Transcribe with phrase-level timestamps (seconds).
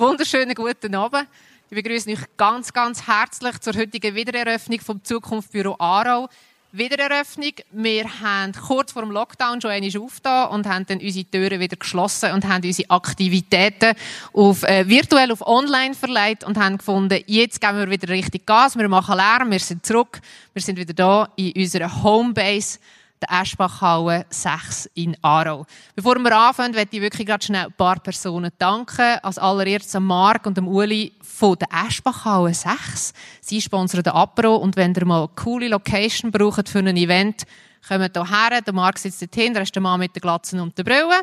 [0.00, 1.26] wunderschönen guten Abend.
[1.68, 6.26] Ich begrüße euch ganz, ganz herzlich zur heutigen Wiedereröffnung vom Zukunftsbüro Aarau.
[6.72, 7.52] Wiedereröffnung.
[7.70, 11.76] Wir haben kurz vor dem Lockdown schon einmal aufgetan und haben dann unsere Türen wieder
[11.76, 13.94] geschlossen und haben unsere Aktivitäten
[14.32, 18.78] auf, äh, virtuell auf online verleiht und haben gefunden, jetzt geben wir wieder richtig Gas,
[18.78, 20.22] wir machen Lärm, wir sind zurück,
[20.54, 22.78] wir sind wieder da in unserer Homebase
[23.20, 25.66] der Eschbachhalle 6 in Aarau.
[25.94, 29.18] Bevor wir anfangen, möchte ich wirklich gerade schnell ein paar Personen danken.
[29.22, 33.12] Als allererstes an Marc und dem Uli von der Eschbachhalle 6.
[33.40, 37.44] Sie sponsern den Apro und wenn ihr mal eine coole Location braucht für ein Event,
[37.86, 38.62] kommt hierher.
[38.62, 41.22] Der Marc sitzt dort hinten, er ist der Mann mit den Glatzen und der Brille.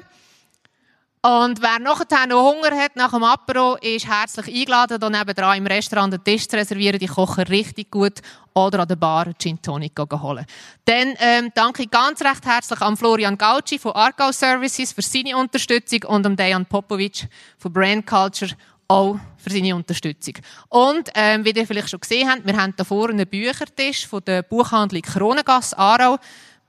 [1.28, 5.68] Und wer nachher noch Hunger hat nach dem Apero, ist herzlich eingeladen, hier nebenan im
[5.68, 7.00] Restaurant den Tisch zu reservieren.
[7.00, 8.22] Die kochen richtig gut.
[8.54, 10.46] Oder an der Bar Gin Tonic holen.
[10.86, 15.36] Dann ähm, danke ich ganz recht herzlich an Florian Gauci von Argau Services für seine
[15.36, 18.52] Unterstützung und an Dejan Popovic von Brand Culture
[18.88, 20.36] auch für seine Unterstützung.
[20.70, 24.24] Und ähm, wie ihr vielleicht schon gesehen habt, wir haben hier vorne einen Büchertisch von
[24.26, 26.20] der Buchhandlung Kronengasse Aarau.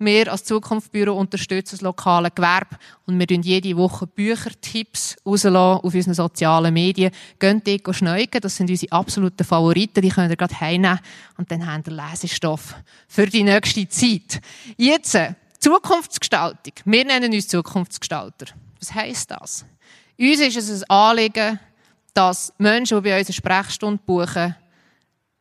[0.01, 5.93] Wir als Zukunftsbüro unterstützen das lokale Gewerbe und wir tun jede Woche Büchertipps rauslassen auf
[5.93, 7.11] unseren sozialen Medien.
[7.41, 11.01] Geht dort schneugen, das sind unsere absoluten Favoriten, die könnt ihr gerade heimnehmen
[11.37, 12.77] und dann haben wir Lesestoff
[13.09, 14.41] für die nächste Zeit.
[14.77, 16.75] Jetzt, äh, Zukunftsgestaltung.
[16.85, 18.47] Wir nennen uns Zukunftsgestalter.
[18.79, 19.65] Was heisst das?
[20.17, 21.59] Uns ist es ein Anliegen,
[22.15, 24.55] dass Menschen, die bei uns eine Sprechstunde buchen,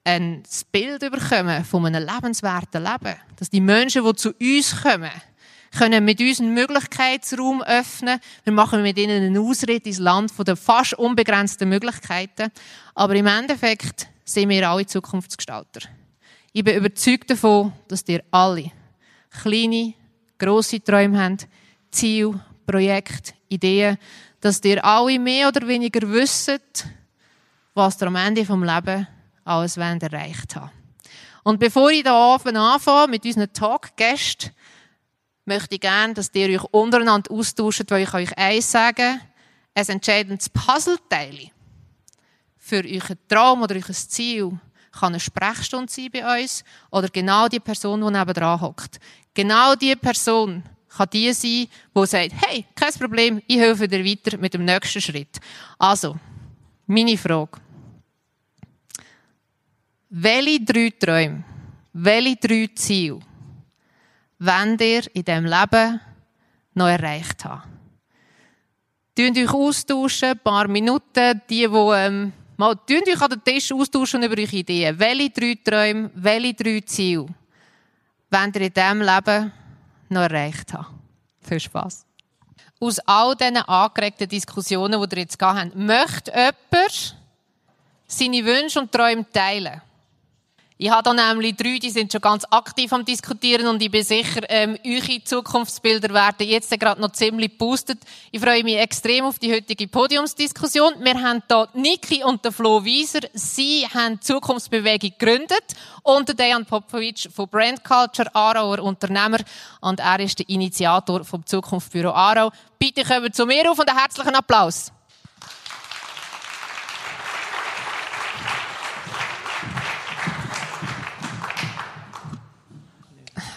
[0.07, 3.15] ein Bild bekommen von einem lebenswerten Leben.
[3.35, 5.11] Dass die Menschen, die zu uns kommen,
[5.77, 8.19] können mit uns einen Möglichkeitsraum öffnen.
[8.45, 12.51] Wir machen mit ihnen einen Ausritt ins Land von den fast unbegrenzten Möglichkeiten.
[12.95, 15.89] Aber im Endeffekt sind wir alle Zukunftsgestalter.
[16.53, 18.71] Ich bin überzeugt davon, dass ihr alle
[19.29, 19.93] kleine,
[20.39, 21.47] grosse Träume habt,
[21.91, 23.97] Ziele, Projekte, Ideen,
[24.39, 26.87] dass ihr alle mehr oder weniger wisst,
[27.73, 29.05] was ihr am Ende vom Leben
[29.47, 30.71] alles erreicht haben
[31.43, 34.51] Und bevor ich da anfange mit unseren Talkgästen,
[35.45, 39.21] möchte ich gerne, dass ihr euch untereinander austauscht, weil ich euch eins sagen,
[39.73, 41.51] ein entscheidendes Puzzleteil
[42.57, 44.59] für euren Traum oder euer Ziel
[44.91, 48.99] kann eine Sprechstunde sein bei uns oder genau die Person, die nebenan hockt.
[49.33, 54.37] Genau die Person kann die sein, die sagt, hey, kein Problem, ich helfe dir weiter
[54.37, 55.39] mit dem nächsten Schritt.
[55.77, 56.17] Also,
[56.87, 57.59] meine Frage.
[60.09, 61.43] Welche drei Träume,
[61.91, 63.19] welche drei Ziele
[64.39, 65.99] wollt ihr in diesem Leben
[66.75, 67.63] noch erreicht haben?
[69.13, 73.69] Tun euch austauschen, ein paar Minuten, die, die ähm, mal, tun euch an den Tisch
[73.73, 74.97] austauschen über eure Ideen.
[74.97, 77.27] Welche drei Träume, welche drei Ziele
[78.29, 79.51] wollt ihr in diesem Leben
[80.07, 81.01] noch erreicht haben?
[81.41, 82.05] Viel Spass.
[82.79, 87.15] Aus all diesen angeregten Diskussionen, die ihr jetzt gehabt habt, möchte jemand
[88.07, 89.81] seine Wünsche und Träume teilen?
[90.79, 94.03] Ich habe da nämlich drei, die sind schon ganz aktiv am Diskutieren und ich bin
[94.03, 97.97] sicher, ähm, eure Zukunftsbilder werden jetzt gerade noch ziemlich boostet.
[98.31, 100.93] Ich freue mich extrem auf die heutige Podiumsdiskussion.
[100.99, 103.21] Wir haben hier Niki und den Flo Wieser.
[103.33, 105.65] Sie haben Zukunftsbewegung gegründet
[106.03, 109.39] und Dejan Popovic von Brand Culture, Aarauer Unternehmer
[109.81, 112.51] und er ist der Initiator vom Zukunftsbüro Aarau.
[112.77, 114.91] Bitte kommen zu mir auf und einen herzlichen Applaus.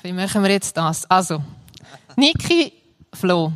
[0.02, 1.08] Wie machen wir jetzt das?
[1.10, 1.42] Also,
[2.16, 2.72] Niki,
[3.12, 3.52] Flo,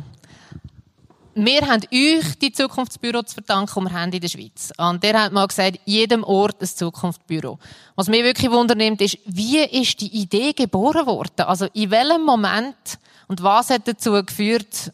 [1.33, 4.71] wir haben euch die Zukunftsbüro zu verdanken, die wir haben in der Schweiz.
[4.77, 7.59] Und der hat mal gesagt, jedem Ort ein Zukunftsbüro.
[7.95, 11.41] Was mich wirklich wundernimmt, ist, wie ist die Idee geboren worden?
[11.45, 14.93] Also, in welchem Moment und was hat dazu geführt,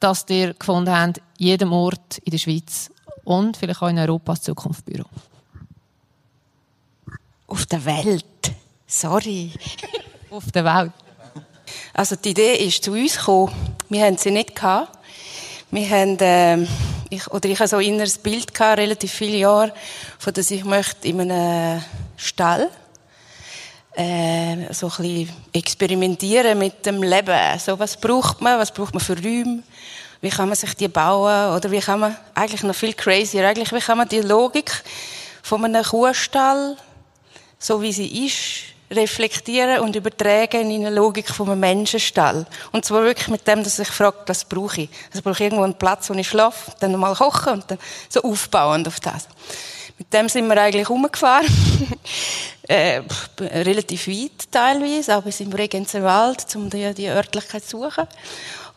[0.00, 2.90] dass ihr gefunden habt, jedem Ort in der Schweiz
[3.24, 5.04] und vielleicht auch in Europa ein Zukunftsbüro?
[7.46, 8.24] Auf der Welt.
[8.86, 9.52] Sorry
[10.36, 10.92] auf der Welt?
[11.94, 13.54] Also die Idee ist zu uns gekommen.
[13.88, 14.98] Wir haben sie nicht gehabt.
[15.70, 16.66] Wir haben, äh,
[17.08, 19.72] ich, oder ich habe so ein inneres Bild gehabt, relativ viele Jahre,
[20.18, 21.82] von dass ich möchte in einem
[22.18, 22.68] Stall
[23.94, 27.58] äh, so ein bisschen experimentieren mit dem Leben.
[27.58, 28.58] So, was braucht man?
[28.58, 29.62] Was braucht man für Räume?
[30.20, 31.56] Wie kann man sich die bauen?
[31.56, 34.70] Oder wie kann man, eigentlich noch viel crazier, eigentlich, wie kann man die Logik
[35.42, 36.76] von einem Kuhstall,
[37.58, 42.46] so wie sie ist, reflektieren und übertragen in eine Logik von einem Menschenstall.
[42.72, 44.90] Und zwar wirklich mit dem, dass ich frage, was brauche ich?
[45.10, 47.78] Also brauche ich irgendwo einen Platz, wo ich schlafe, dann nochmal kochen und dann
[48.08, 49.28] so aufbauend auf das.
[49.98, 51.46] Mit dem sind wir eigentlich umgefahren.
[52.68, 53.00] äh,
[53.40, 58.06] relativ weit teilweise, aber sind wir Bregenzer Wald, um die, die Örtlichkeit zu suchen.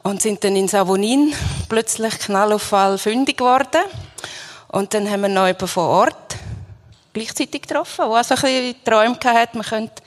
[0.01, 1.33] Und sind dann in Savonin
[1.67, 3.81] plötzlich knallauffall fündig geworden.
[4.69, 6.35] Und dann haben wir noch jemanden vor Ort
[7.13, 10.03] gleichzeitig getroffen, der also ein bisschen Träume hatte, man könnte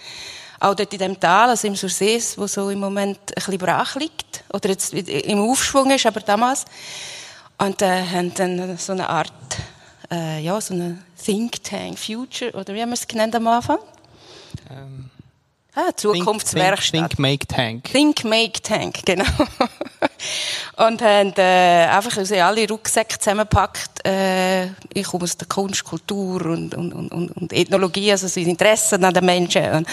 [0.60, 3.96] auch dort in dem Tal, also im Sursees, wo so im Moment ein bisschen brach
[3.96, 6.64] liegt, oder jetzt im Aufschwung ist, aber damals.
[7.58, 9.32] Und äh, haben dann so eine Art,
[10.10, 13.78] äh, ja, so eine Think Tank Future, oder wie haben wir es genannt am Anfang?
[14.70, 15.10] Ähm,
[15.74, 16.92] ah, Zukunftswerkstatt.
[16.92, 17.84] Think, think, Make Tank.
[17.84, 19.24] Think Make Tank, genau.
[20.76, 24.06] und haben äh, einfach unsere alle Rucksäcke zusammengepackt.
[24.06, 29.04] Äh, ich komme aus der Kunst, Kultur und, und, und, und Ethnologie, also so Interessen
[29.04, 29.70] an den Menschen.
[29.72, 29.88] Und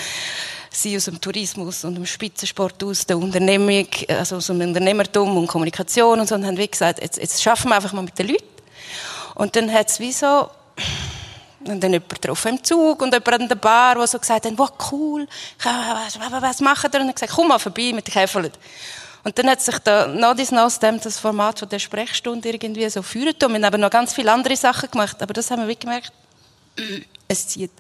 [0.72, 5.48] sie aus dem Tourismus und dem Spitzensport aus der Unternehmung, also aus dem Unternehmertum und
[5.48, 8.28] Kommunikation und so, und haben wie gesagt, jetzt, jetzt schaffen wir einfach mal mit den
[8.28, 8.44] Leuten.
[9.36, 10.50] Und dann hat es wie so,
[11.72, 14.58] und dann jemand drauf im Zug und jemand an der Bar, der so gesagt hat,
[14.58, 15.28] wow, cool,
[15.64, 17.00] was, was, was machen wir?
[17.02, 18.52] Und dann gesagt, komm mal vorbei mit den Käfeln.
[19.24, 23.02] Und dann hat sich da noch dies noch das Format von der Sprechstunde irgendwie so
[23.02, 26.14] führen Wir haben noch ganz viele andere Sachen gemacht, aber das haben wir gemerkt,
[27.28, 27.72] es zieht.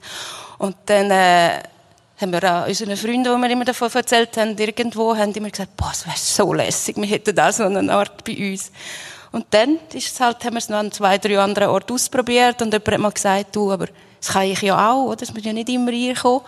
[0.58, 1.64] Und dann, äh,
[2.20, 5.76] haben wir auch unseren Freunden, die wir immer davon erzählt haben, irgendwo, haben immer gesagt,
[5.78, 8.72] boah, es wäre so lässig, wir hätten da so eine Art bei uns.
[9.32, 12.74] Und dann ist halt, haben wir es noch an zwei, drei anderen Orten ausprobiert und
[12.74, 13.88] jemand hat mal gesagt, du, aber
[14.20, 15.18] das kann ich ja auch, oder?
[15.18, 16.42] Das muss ja nicht immer reinkommen.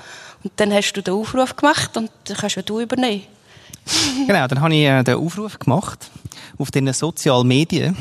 [0.43, 3.23] Und dann hast du den Aufruf gemacht und dann kannst ja du übernehmen.
[4.27, 6.09] genau, dann habe ich äh, den Aufruf gemacht
[6.57, 7.95] auf den sozialen Medien.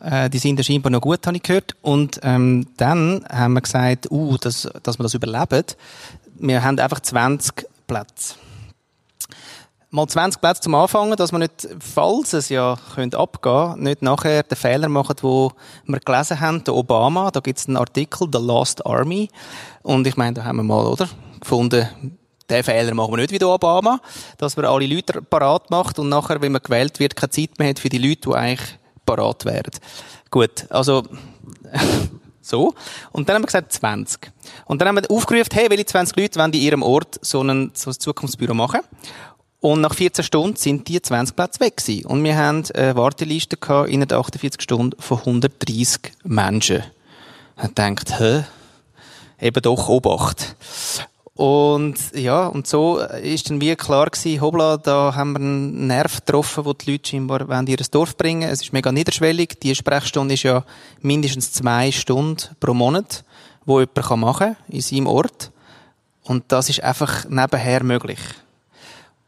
[0.00, 1.74] Äh, die sind scheinbar noch gut, habe ich gehört.
[1.82, 5.64] Und ähm, dann haben wir gesagt, uh, dass, dass wir das überleben,
[6.38, 8.34] wir haben einfach 20 Plätze.
[9.96, 14.42] Mal 20 Plätze zum Anfangen, dass wir nicht, falls es ja könnte abgehen, nicht nachher
[14.42, 15.52] den Fehler machen, wo
[15.86, 19.30] wir gelesen haben, der Obama, da gibt es einen Artikel, The Lost Army.
[19.82, 21.08] Und ich meine, da haben wir mal, oder?
[21.40, 21.88] Gefunden,
[22.50, 23.98] den Fehler machen wir nicht wie der Obama,
[24.36, 27.70] dass man alle Leute parat macht und nachher, wenn man gewählt wird, keine Zeit mehr
[27.70, 29.72] hat für die Leute, die eigentlich parat wären.
[30.30, 31.04] Gut, also,
[32.42, 32.74] So.
[33.10, 34.30] Und dann haben wir gesagt 20.
[34.66, 37.72] Und dann haben wir aufgerufen, hey, welche 20 Leute wollen in ihrem Ort so ein,
[37.74, 38.82] so ein Zukunftsbüro machen?
[39.60, 42.06] Und nach 14 Stunden sind die 20 Plätze weg gewesen.
[42.06, 46.82] Und wir haben eine Warteliste gehabt, in 48 Stunden von 130 Menschen.
[47.56, 48.44] Ich gedacht, hä?
[49.40, 50.56] Eben doch Obacht.
[51.36, 56.24] Und ja, und so ist dann wie klar gewesen, hoppla, da haben wir einen Nerv
[56.24, 59.60] getroffen, wo die Leute scheinbar in ihr Dorf bringen Es ist mega niederschwellig.
[59.60, 60.64] Die Sprechstunde ist ja
[61.02, 63.22] mindestens zwei Stunden pro Monat,
[63.66, 65.50] wo jemand machen kann in seinem Ort.
[66.22, 68.20] Und das ist einfach nebenher möglich.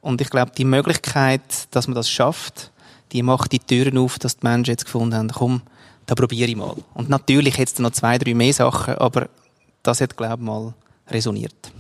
[0.01, 2.71] Und ich glaube, die Möglichkeit, dass man das schafft,
[3.13, 5.63] die macht die Türen auf, dass die Menschen jetzt gefunden haben, komm,
[6.07, 6.77] da probiere ich mal.
[6.95, 9.29] Und natürlich hätte es noch zwei, drei mehr Sachen, aber
[9.83, 10.75] das hat, glaube ich, mal
[11.09, 11.73] resoniert.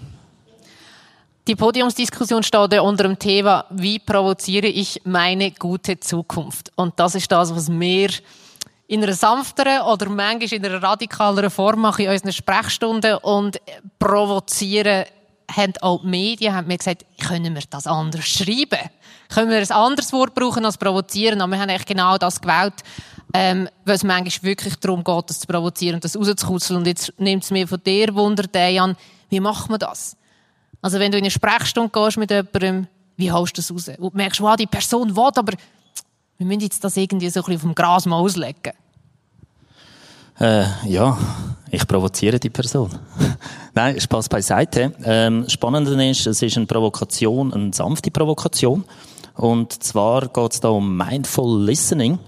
[1.47, 6.71] Die Podiumsdiskussion steht unter dem Thema, wie provoziere ich meine gute Zukunft?
[6.77, 8.11] Und das ist das, was wir
[8.87, 13.61] in einer sanfteren oder manchmal in einer radikaleren Form machen in unseren Sprechstunden und
[13.99, 15.07] provozieren
[15.51, 18.91] haben auch die Medien haben mir gesagt, können wir das anders schreiben?
[19.29, 21.41] Können wir ein anderes Wort brauchen als provozieren?
[21.41, 22.75] Aber wir haben eigentlich genau das gewählt,
[23.35, 26.79] ähm, weil es manchmal wirklich darum geht, das zu provozieren und das rauszukutzeln.
[26.79, 28.97] Und jetzt nimmt es mir von dir Wunder, Dejan,
[29.31, 30.17] wie macht man das?
[30.81, 32.87] Also wenn du in eine Sprechstunde gehst mit jemandem,
[33.17, 33.89] wie haust du das raus?
[33.99, 35.55] Und du merkst, wow, die Person will, aber
[36.39, 38.73] wir müssen jetzt das irgendwie so ein bisschen auf dem Gras mal auslegen.
[40.41, 41.19] Äh, ja,
[41.71, 42.91] ich provoziere die Person.
[43.75, 44.93] Nein, Spaß beiseite.
[45.05, 48.85] Ähm, Spannende ist, es ist eine Provokation, eine sanfte Provokation.
[49.35, 52.19] Und zwar geht es da um Mindful Listening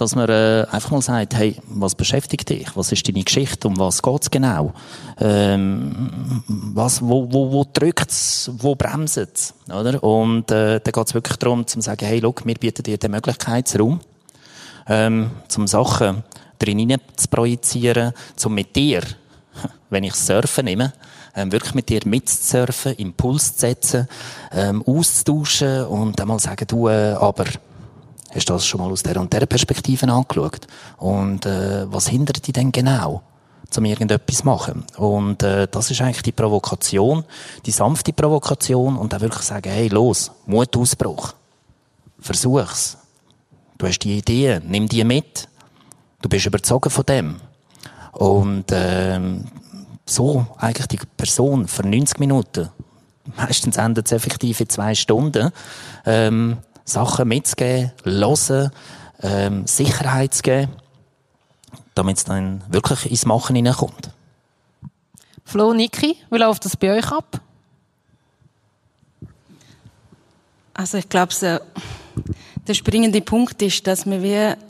[0.00, 2.74] dass man äh, einfach mal sagt, hey, was beschäftigt dich?
[2.74, 3.68] Was ist deine Geschichte?
[3.68, 4.72] Um was geht's genau?
[5.20, 8.50] Ähm, was, wo, wo, wo drückt's?
[8.54, 9.52] Wo bremset's?
[9.68, 10.02] Oder?
[10.02, 14.00] Und äh, da geht's wirklich darum, zu sagen, hey, look, wir bieten dir den Möglichkeitsraum,
[14.88, 16.24] ähm, zum Sachen
[16.60, 19.02] drin zu projizieren, zum mit dir,
[19.90, 20.92] wenn ich Surfen nehme,
[21.34, 24.08] ähm, wirklich mit dir mitzusurfen, Impuls zu setzen,
[24.52, 27.46] ähm, auszutauschen und einmal sagen, du, äh, aber
[28.32, 30.68] Hast du das schon mal aus der und der Perspektive angeschaut?
[30.98, 33.22] Und äh, was hindert dich denn genau?
[33.78, 34.84] um irgendetwas machen.
[34.96, 37.24] Und äh, das ist eigentlich die Provokation,
[37.64, 41.34] die sanfte Provokation und dann wirklich sagen, hey, los, Mutausbruch.
[42.18, 42.98] Versuch's.
[43.78, 45.48] Du hast die Idee, nimm die mit.
[46.22, 47.36] Du bist überzogen von dem.
[48.12, 49.20] Und äh,
[50.04, 52.68] so eigentlich die Person für 90 Minuten,
[53.36, 55.50] meistens endet es effektiv in zwei Stunden,
[56.04, 58.70] ähm, Sachen mitzugeben, hören,
[59.22, 60.72] ähm, Sicherheit zu geben,
[61.94, 64.10] damit es dann wirklich ins Machen hineinkommt.
[65.44, 67.40] Flo, Niki, wie läuft das bei euch ab?
[70.74, 71.58] Also ich glaube, so,
[72.66, 74.69] der springende Punkt ist, dass wir wie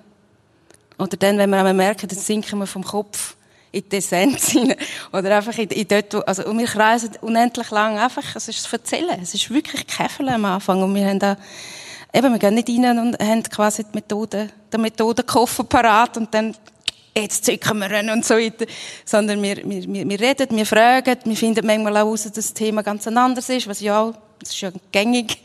[1.00, 3.37] oder dann, wenn wir merken, dann sinken wir vom Kopf
[3.73, 4.76] in die Essenz hinein.
[5.12, 8.64] Oder einfach in, in dort, wo, also, und wir kreisen unendlich lang einfach, es ist
[8.64, 9.19] das Erzählen.
[9.23, 10.83] Es ist wirklich Käfel am Anfang.
[10.83, 11.37] Und wir haben da,
[12.12, 16.54] eben, wir gehen nicht rein und haben quasi die Methode, den Methodenkoffer parat und dann,
[17.16, 18.66] jetzt zücken wir rein und so weiter.
[19.04, 22.54] Sondern wir, wir, wir, wir reden, wir fragen, wir finden manchmal auch heraus, dass das
[22.54, 25.38] Thema ganz anders ist, was ja, das ist ja gängig.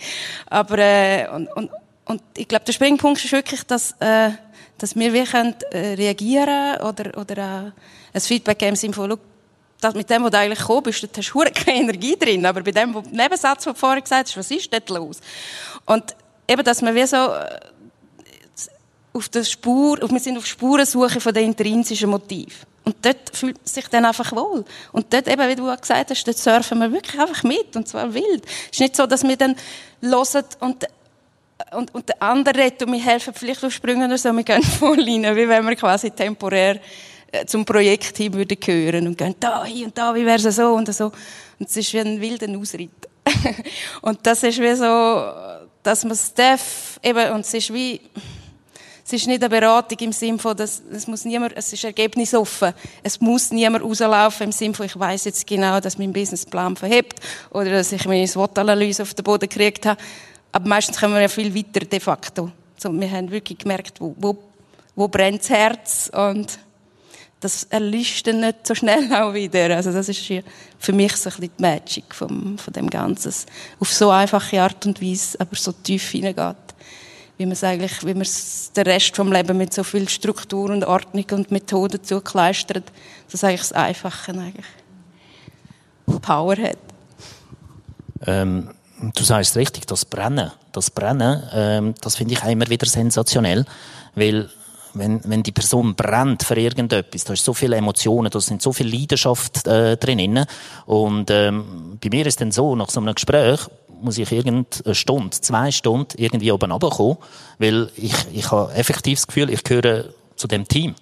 [0.47, 1.71] Aber, äh, und, und,
[2.05, 4.31] und ich glaube, der Springpunkt ist wirklich, dass, äh,
[4.77, 7.71] dass wir wirklich äh, reagieren oder, oder äh,
[8.13, 9.17] ein Feedback geben im Sinne von,
[9.81, 12.45] das, mit dem, was du eigentlich gekommen bist, hast du keine Energie drin.
[12.45, 15.19] Aber bei dem Nebensatz, den du vorher gesagt hast, was ist dort los?
[15.85, 16.15] Und
[16.47, 17.59] eben, dass man wie so äh,
[19.13, 22.65] auf der Spur, wir sind auf Spurensuche von den intrinsischen Motiv.
[22.83, 24.63] Und dort fühlt man sich dann einfach wohl.
[24.91, 28.13] Und dort eben, wie du gesagt hast, dort surfen wir wirklich einfach mit, und zwar
[28.13, 28.45] wild.
[28.45, 29.55] Es ist nicht so, dass wir dann
[30.01, 30.85] hören und
[31.71, 34.63] und, und der andere redet und wir helfen vielleicht auf Sprüngen oder so, wir gehen
[34.79, 36.79] voll rein, wie wenn wir quasi temporär
[37.31, 40.55] äh, zum Projekt hin würden gehören und gehen da hin und da, wie wäre es
[40.55, 41.11] so und so.
[41.59, 42.91] Und es ist wie ein wilder Ausritt.
[44.01, 45.31] und das ist wie so,
[45.81, 48.01] dass man es darf, eben, und es ist wie,
[49.05, 52.73] es ist nicht eine Beratung im Sinne von, dass, es muss niemand, es ist ergebnisoffen.
[53.03, 57.19] Es muss niemand rauslaufen im Sinne von, ich weiß jetzt genau, dass mein Businessplan verhebt
[57.51, 60.01] oder dass ich meine SWOT-Analyse auf den Boden gekriegt habe.
[60.55, 62.49] Aber meistens kommen wir ja viel weiter de facto.
[62.77, 64.37] So, wir haben wirklich gemerkt, wo, wo,
[64.95, 66.57] wo brennt das Herz und
[67.41, 69.75] das erlischt dann nicht so schnell auch wieder.
[69.75, 70.21] Also das ist
[70.79, 73.33] für mich so ein bisschen die Magic vom, von dem Ganzen.
[73.81, 76.55] Auf so einfache Art und Weise, aber so tief hineingeht.
[77.37, 80.69] Wie man es eigentlich, wie man es den Rest vom Leben mit so viel Struktur
[80.69, 82.93] und Ordnung und Methoden zukleistert,
[83.29, 84.65] dass eigentlich das Einfache eigentlich
[86.21, 86.77] Power hat.
[88.25, 88.69] Ähm,
[89.01, 93.65] du sagst richtig, das Brennen, das Brennen, ähm, das finde ich auch immer wieder sensationell,
[94.15, 94.49] weil
[94.95, 98.71] wenn, wenn die Person brennt für irgendetwas, da ist so viele Emotionen, da sind so
[98.71, 100.45] viel Leidenschaft äh, drin.
[100.85, 103.59] Und ähm, bei mir ist dann so, nach so einem Gespräch
[104.01, 107.17] muss ich irgendeine Stunde, zwei Stunden irgendwie oben runterkommen,
[107.59, 110.95] weil ich, ich habe effektiv das Gefühl, ich gehöre zu dem Team,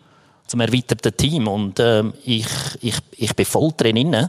[0.47, 2.47] zum erweiterten Team und ähm, ich,
[2.81, 4.27] ich, ich bin voll drin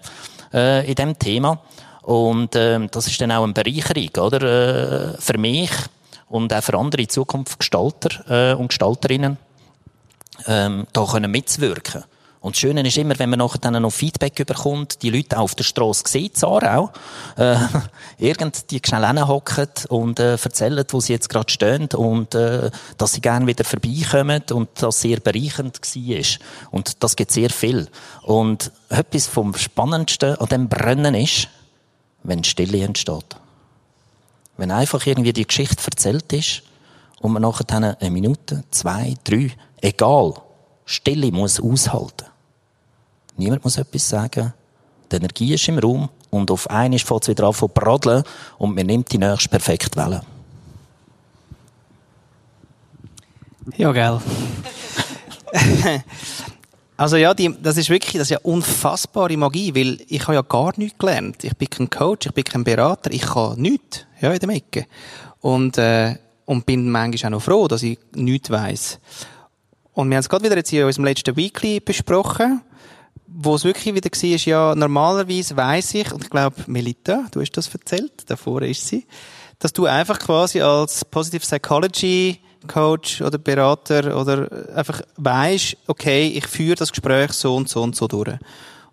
[0.53, 1.61] äh, in dem Thema.
[2.05, 5.15] Und ähm, das ist dann auch eine Bereicherung, oder?
[5.15, 5.71] Äh, für mich
[6.29, 9.39] und auch für andere Zukunftsgestalter äh, und Gestalterinnen,
[10.47, 12.05] ähm, da können mitzuwirken.
[12.41, 15.55] Und das Schöne ist immer, wenn man nachher dann noch Feedback bekommt, die Leute auf
[15.55, 16.93] der Straße sehen, auch,
[17.39, 17.57] äh,
[18.19, 23.13] irgend die schnell hinhocken und äh, erzählen, wo sie jetzt gerade stehen und äh, dass
[23.13, 26.25] sie gerne wieder vorbeikommen und das sehr bereichernd war.
[26.71, 27.89] Und das gibt sehr viel.
[28.21, 31.49] Und etwas vom Spannendsten an dem Brennen ist,
[32.25, 33.37] wenn Stille entsteht.
[34.57, 36.63] Wenn einfach irgendwie die Geschichte erzählt ist
[37.21, 40.35] und man nachher eine Minute, zwei, drei, egal,
[40.85, 42.27] Stille muss aushalten.
[43.37, 44.53] Niemand muss etwas sagen.
[45.11, 48.25] Die Energie ist im Raum und auf einmal fängt es wieder an zu bradeln
[48.59, 50.23] und man nimmt die nächste perfekte Welle.
[53.77, 54.21] Ja, gell.
[56.97, 60.43] Also ja, die, das ist wirklich, das ist ja unfassbare Magie, weil ich habe ja
[60.43, 61.43] gar nichts gelernt.
[61.43, 64.87] Ich bin kein Coach, ich bin kein Berater, ich kann nichts, ja, in der Ecke.
[65.41, 69.01] Und, äh, und bin manchmal auch noch froh, dass ich nichts weiss.
[69.93, 72.63] Und wir haben es gerade wieder jetzt in unserem letzten Weekly besprochen,
[73.27, 77.53] wo es wirklich wieder war, ja, normalerweise weiss ich, und ich glaube, Melita, du hast
[77.53, 79.07] das erzählt, davor ist sie,
[79.59, 86.47] dass du einfach quasi als Positive Psychology Coach oder Berater oder einfach weisst, okay, ich
[86.47, 88.39] führe das Gespräch so und so und so durch.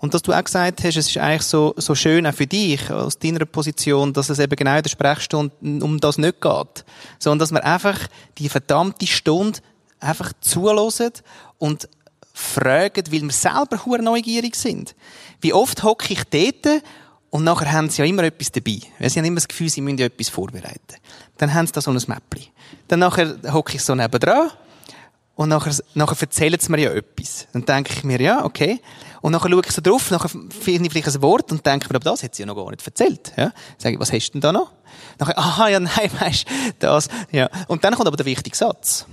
[0.02, 2.90] Und dass du auch gesagt hast, es ist eigentlich so, so schön auch für dich,
[2.90, 6.86] aus deiner Position, dass es eben genau in der Sprechstunde um das nicht geht.
[7.20, 8.00] Sondern dass man einfach
[8.40, 9.60] die verdammte Stunde
[10.00, 11.12] einfach zuhören
[11.60, 11.88] und
[12.34, 14.96] fragen, weil wir selber hure neugierig sind.
[15.40, 16.82] Wie oft hocke ich dort
[17.32, 18.80] und nachher haben sie ja immer etwas dabei.
[19.00, 20.98] Sie haben immer das Gefühl, sie müssen ja etwas vorbereiten.
[21.38, 22.50] Dann haben sie da so ein Mäppli.
[22.90, 24.52] Dann nachher hocke ich so nebendran
[25.36, 27.48] und nachher, nachher erzählen sie mir ja etwas.
[27.54, 28.82] Dann denke ich mir, ja, okay.
[29.22, 31.96] Und nachher schaue ich so drauf, nachher finde ich vielleicht ein Wort und denke mir,
[31.96, 33.32] aber das hat sie ja noch gar nicht erzählt.
[33.38, 33.54] Ja?
[33.78, 34.74] Sage ich, was hast du denn da noch?
[35.18, 36.46] Nachher, aha, ja, nein, weißt
[36.80, 37.08] das.
[37.32, 37.50] Ja.
[37.68, 39.06] Und dann kommt aber der wichtige Satz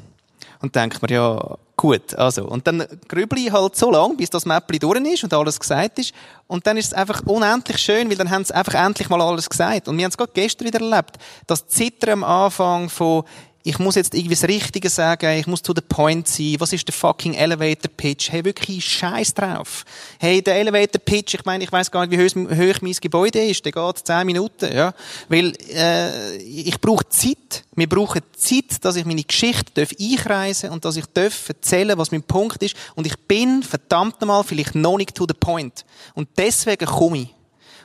[0.60, 2.44] und denkt mir, ja, gut, also.
[2.44, 5.98] Und dann grüble ich halt so lange, bis das Mäppli durch ist und alles gesagt
[5.98, 6.12] ist.
[6.46, 9.48] Und dann ist es einfach unendlich schön, weil dann haben sie einfach endlich mal alles
[9.48, 9.88] gesagt.
[9.88, 11.16] Und wir haben es gerade gestern wieder erlebt.
[11.46, 13.24] Das Zittern am Anfang von,
[13.68, 16.88] ich muss jetzt irgendwie das Richtige sagen, ich muss to the point sein, was ist
[16.88, 18.32] der fucking Elevator Pitch?
[18.32, 19.84] Hey, wirklich Scheiß drauf.
[20.18, 23.62] Hey, der Elevator Pitch, ich meine, ich weiß gar nicht, wie hoch, mein Gebäude ist,
[23.66, 24.94] der geht zehn Minuten, ja.
[25.28, 27.64] Weil, äh, ich brauche Zeit.
[27.76, 32.10] Wir brauchen Zeit, dass ich meine Geschichte darf einkreisen und dass ich darf erzählen, was
[32.10, 32.74] mein Punkt ist.
[32.94, 35.84] Und ich bin verdammt nochmal vielleicht noch nicht to the point.
[36.14, 37.37] Und deswegen komme ich.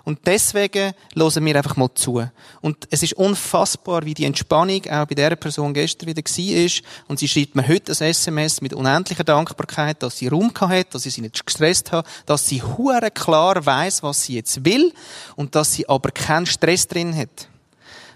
[0.06, 2.28] Und deswegen hören wir einfach mal zu.
[2.60, 6.84] Und es ist unfassbar, wie die Entspannung auch bei dieser Person gestern wieder war.
[7.08, 11.04] Und sie schreibt mir heute ein SMS mit unendlicher Dankbarkeit, dass sie Raum hat, dass
[11.04, 14.94] sie sich nicht gestresst hat, dass sie hure klar weiß, was sie jetzt will
[15.38, 17.48] und dass sie aber keinen Stress drin hat.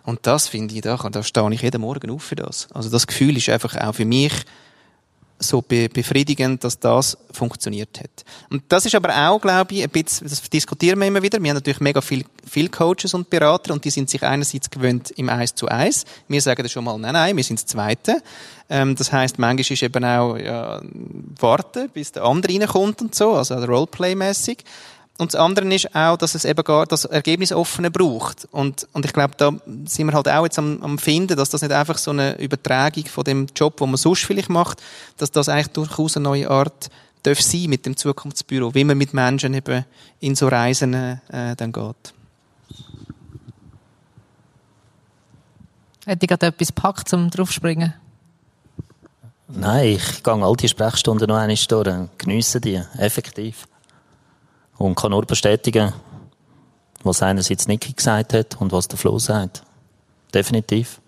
[0.04, 2.68] Und das finde ich, da, da stehe ich jeden Morgen auf für das.
[2.74, 4.34] Also das Gefühl ist einfach auch für mich
[5.40, 8.26] so be befriedigend, dass das funktioniert hat.
[8.50, 11.42] Und das ist aber auch, glaube ich, ein bisschen, das diskutieren wir immer wieder.
[11.42, 15.12] Wir haben natürlich mega viel, viel Coaches und Berater und die sind sich einerseits gewöhnt
[15.12, 16.06] im Eis zu Eis.
[16.28, 18.22] Wir sagen das schon mal, nein, nein, wir sind das Zweite.
[18.70, 20.82] Ähm, das heißt, manchmal ist eben auch, ja,
[21.40, 24.64] warten, bis der andere reinkommt und so, also Roleplay-mäßig.
[25.18, 28.48] Und das andere ist auch, dass es eben gar das Ergebnisoffene braucht.
[28.52, 29.52] Und, und ich glaube, da
[29.86, 33.06] sind wir halt auch jetzt am, am finden, dass das nicht einfach so eine Übertragung
[33.06, 34.82] von dem Job, wo man sonst vielleicht macht,
[35.18, 36.90] dass das eigentlich durchaus eine neue Art
[37.24, 39.86] darf sein mit dem Zukunftsbüro, wie man mit Menschen eben
[40.20, 42.14] in so Reisen äh, dann geht.
[46.06, 47.94] Hätte ich gerade etwas gepackt, um draufspringen?
[49.50, 53.68] Nein, ich gehe all die Sprechstunden noch einmal durch, geniesse die, effektiv.
[54.78, 55.94] Und kann nur bestätigen,
[57.04, 59.64] was einerseits Niki gesagt hat und was der Flo sagt.
[60.34, 61.02] Definitiv.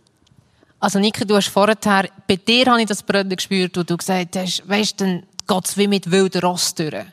[0.79, 4.35] Also Niki, du hast vorher, bei dir habe ich das Brötchen gespürt, wo du gesagt
[4.37, 7.05] hast, weisst, dann geht's wie mit wilden Ross durch.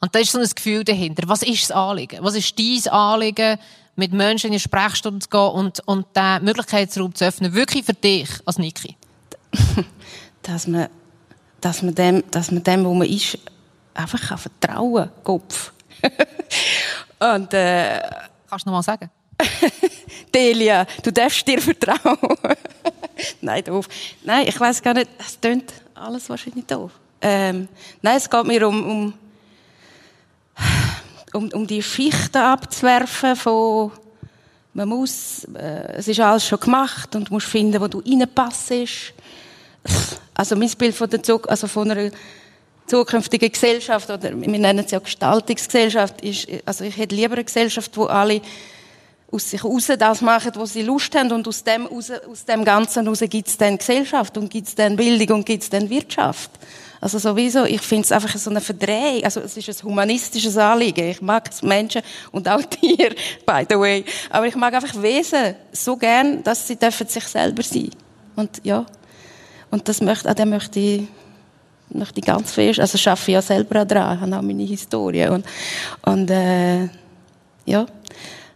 [0.00, 1.28] Und da ist so ein Gefühl dahinter.
[1.28, 2.18] Was ist das Anliegen?
[2.22, 3.58] Was ist dein Anliegen,
[3.96, 7.54] mit Menschen in die Sprechstunde zu gehen und, und den Möglichkeitsraum zu öffnen?
[7.54, 8.96] Wirklich für dich als Niki?
[10.42, 10.88] dass man,
[11.60, 13.38] dass man dem, dass man dem, wo man ist,
[14.00, 15.72] einfach kann vertrauen Kopf.
[17.18, 18.00] und, äh,
[18.50, 19.08] Kannst du noch mal sagen?
[20.34, 22.18] Delia, du darfst dir vertrauen.
[23.40, 23.88] nein, doof.
[24.24, 26.90] Nein, ich weiß gar nicht, es tönt alles wahrscheinlich doof.
[27.22, 27.68] Ähm,
[28.02, 29.14] nein, es geht mir um, um,
[31.32, 33.92] um, um die Schichten abzuwerfen von,
[34.74, 38.72] man muss, äh, es ist alles schon gemacht und du musst finden, wo du reinpasst.
[40.34, 42.10] Also mein Bild von der Zug, also von einer
[42.90, 47.96] zukünftige Gesellschaft, oder wir nennen es ja Gestaltungsgesellschaft, ist, also ich hätte lieber eine Gesellschaft,
[47.96, 48.40] wo alle
[49.30, 52.64] aus sich raus das machen, was sie Lust haben und aus dem, raus, aus dem
[52.64, 55.88] Ganzen raus gibt es dann Gesellschaft und gibt es dann Bildung und gibt es dann
[55.88, 56.50] Wirtschaft.
[57.00, 61.08] Also sowieso, ich finde es einfach so eine Verdrehung, also es ist ein humanistisches Anliegen.
[61.08, 63.14] Ich mag Menschen und auch Tiere,
[63.46, 64.04] by the way.
[64.28, 67.90] Aber ich mag einfach Wesen so gern, dass sie dürfen sich selber sein.
[68.36, 68.84] Und ja,
[69.70, 71.02] und das möchte, an dem möchte ich
[71.94, 75.26] möchte ich ganz fest, also schaffe ich ja selber auch dran, habe auch meine Historie
[75.28, 75.44] und,
[76.02, 76.88] und äh,
[77.66, 77.86] ja,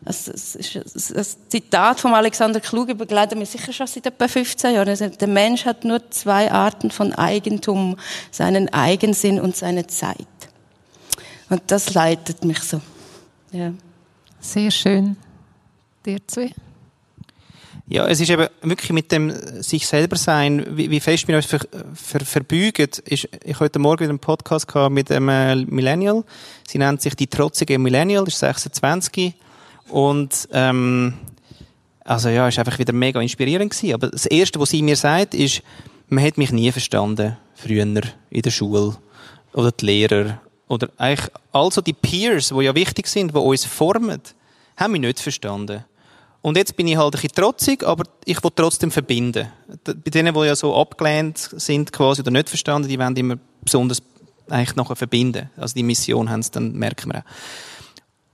[0.04, 4.74] das, das ist ein Zitat von Alexander Kluge begleitet mich sicher schon seit etwa 15
[4.74, 4.88] Jahren.
[4.88, 7.96] Also, der Mensch hat nur zwei Arten von Eigentum,
[8.30, 10.18] seinen Eigensinn und seine Zeit.
[11.48, 12.80] Und das leitet mich so.
[13.52, 13.72] Ja.
[14.40, 15.16] Sehr schön.
[16.04, 16.50] Dir zwei.
[17.86, 19.30] Ja, es ist eben wirklich mit dem
[19.62, 21.60] sich selber sein, wie, wie fest wir uns ver,
[21.92, 22.88] ver, verbeugen.
[23.04, 26.24] Ist, ich heute Morgen wieder einen Podcast gehabt mit einem äh, Millennial.
[26.66, 29.34] Sie nennt sich die trotzige Millennial, ist 26.
[29.90, 31.12] Und, ähm,
[32.04, 33.92] also ja, ist einfach wieder mega inspirierend gewesen.
[33.92, 35.60] Aber das Erste, was sie mir sagt, ist,
[36.08, 38.96] man hat mich nie verstanden, früher in der Schule.
[39.52, 40.40] Oder die Lehrer.
[40.68, 44.22] Oder eigentlich, also die Peers, die ja wichtig sind, die uns formen,
[44.78, 45.84] haben mich nicht verstanden.
[46.44, 49.50] Und jetzt bin ich halt ein bisschen trotzig, aber ich will trotzdem verbinden.
[49.82, 54.02] Bei denen, die ja so abgelehnt sind quasi oder nicht verstanden, die wollen immer besonders
[54.50, 55.48] eigentlich nachher verbinden.
[55.56, 57.24] Also die Mission haben sie, dann merken wir auch.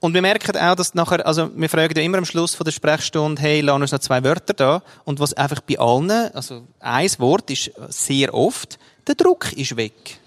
[0.00, 2.72] Und wir merken auch, dass nachher, also wir fragen ja immer am Schluss von der
[2.72, 4.82] Sprechstunde, hey, lass uns noch zwei Wörter da.
[5.04, 10.18] Und was einfach bei allen, also ein Wort ist sehr oft, der Druck ist weg.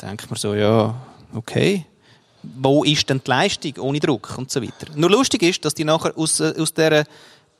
[0.00, 0.94] Denkt man so, ja,
[1.34, 1.84] okay
[2.42, 4.86] wo ist denn die Leistung ohne Druck und so weiter.
[4.94, 7.04] Nur lustig ist, dass die nachher aus, äh, aus dieser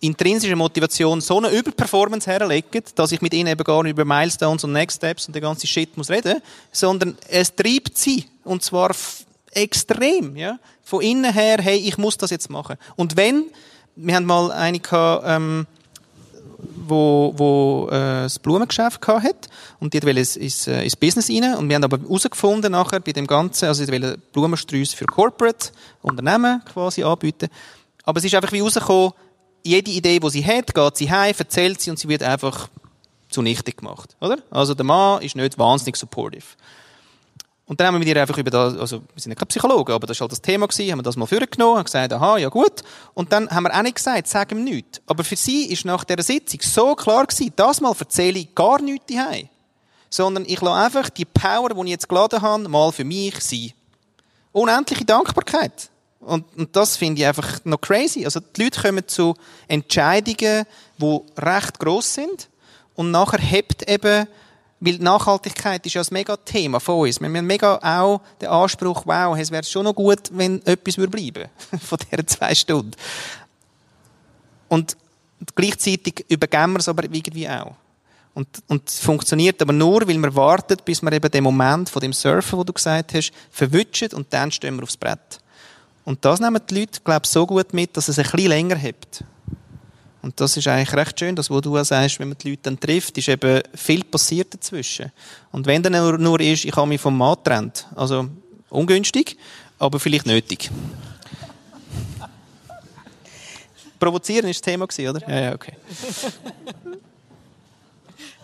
[0.01, 4.65] intrinsischen Motivation so eine Überperformance herlegen, dass ich mit ihnen eben gar nicht über Milestones
[4.65, 6.43] und Next Steps und den ganzen Shit muss reden,
[6.73, 8.27] sondern es treibt sie.
[8.43, 8.91] Und zwar
[9.53, 10.59] extrem, ja.
[10.83, 12.77] Von innen her, hey, ich muss das jetzt machen.
[12.97, 13.45] Und wenn,
[13.95, 15.67] wir haben mal eine gehabt, ähm,
[16.87, 19.49] wo, wo äh, das Blumengeschäft hat
[19.81, 23.01] und die wollte ins, ins, äh, ins Business rein und wir haben aber herausgefunden nachher
[23.01, 25.71] bei dem Ganzen, also die wollen Blumensträuße für Corporate
[26.03, 27.49] Unternehmen quasi anbieten,
[28.05, 29.13] aber es ist einfach wie rausgekommen,
[29.65, 32.69] jede Idee, die sie hat, geht sie heim, erzählt sie und sie wird einfach
[33.29, 34.39] zunichte gemacht, oder?
[34.51, 36.45] Also der Mann ist nicht wahnsinnig supportive.
[37.65, 39.93] Und dann haben wir mit ihr einfach über das, also wir sind ja keine Psychologen,
[39.93, 42.37] aber das war halt das Thema gewesen, haben wir das mal vorgenommen, haben gesagt, aha,
[42.39, 42.83] ja gut.
[43.15, 45.01] Und dann haben wir auch nicht gesagt, sag ihm nichts.
[45.07, 48.81] Aber für sie ist nach dieser Sitzung so klar gewesen, das mal erzähle ich gar
[48.83, 49.49] nichts daheim.
[50.11, 53.73] Sondern ich lasse einfach die Power, die ich jetzt geladen habe, mal für mich sein.
[54.51, 55.89] Unendliche Dankbarkeit.
[56.21, 58.25] Und, und das finde ich einfach noch crazy.
[58.25, 59.35] Also die Leute kommen zu
[59.67, 60.67] Entscheidungen,
[60.99, 62.49] die recht gross sind.
[62.95, 64.27] Und nachher hebt eben
[64.85, 67.21] weil Nachhaltigkeit ist ja ein mega Thema von uns.
[67.21, 71.49] Wir haben mega auch den Anspruch, wow, es wäre schon noch gut, wenn etwas bleiben
[71.81, 72.91] von diesen zwei Stunden.
[74.69, 74.97] Und
[75.55, 77.77] gleichzeitig übergeben wir es aber irgendwie auch.
[78.35, 82.01] Und, und es funktioniert aber nur, weil wir warten, bis wir eben den Moment von
[82.01, 85.39] dem Surfen, wo du gesagt hast, verwutschen und dann stehen wir aufs Brett.
[86.05, 88.77] Und das nehmen die Leute, glaube ich, so gut mit, dass es ein bisschen länger
[88.77, 89.23] hebt.
[90.23, 92.63] Und das ist eigentlich recht schön, das, was du auch sagst, wenn man die Leute
[92.63, 95.11] dann trifft, ist eben viel passiert dazwischen.
[95.51, 97.87] Und wenn dann nur, nur ist, ich habe mich vom Mann getrennt.
[97.97, 98.29] Also,
[98.71, 99.37] ungünstig,
[99.81, 100.71] aber vielleicht nötig.
[103.99, 105.29] Provozieren ist das Thema gewesen, oder?
[105.29, 105.75] Ja, ja, okay.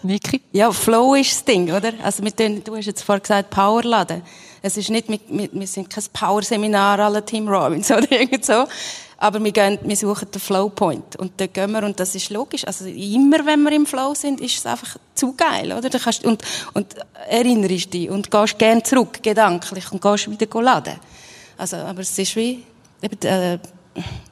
[0.03, 0.41] Niki?
[0.53, 1.93] Ja, Flow ist das Ding, oder?
[2.03, 4.23] Also mit den, du hast jetzt vorhin gesagt, Powerladen.
[4.63, 8.67] Es ist nicht, mit, mit, wir sind kein Power-Seminar alle Team Robbins oder irgend so.
[9.21, 11.17] Aber wir, gehen, wir suchen den Flowpoint.
[11.17, 12.65] Und da gehen wir, und das ist logisch.
[12.65, 15.91] Also immer, wenn wir im Flow sind, ist es einfach zu geil, oder?
[15.91, 16.41] Da kannst, und,
[16.73, 16.95] und
[17.29, 21.01] erinnerst dich und gehst gern zurück, gedanklich, und gehst wieder laden.
[21.57, 22.63] Also, aber es ist wie,
[23.03, 23.59] eben, äh,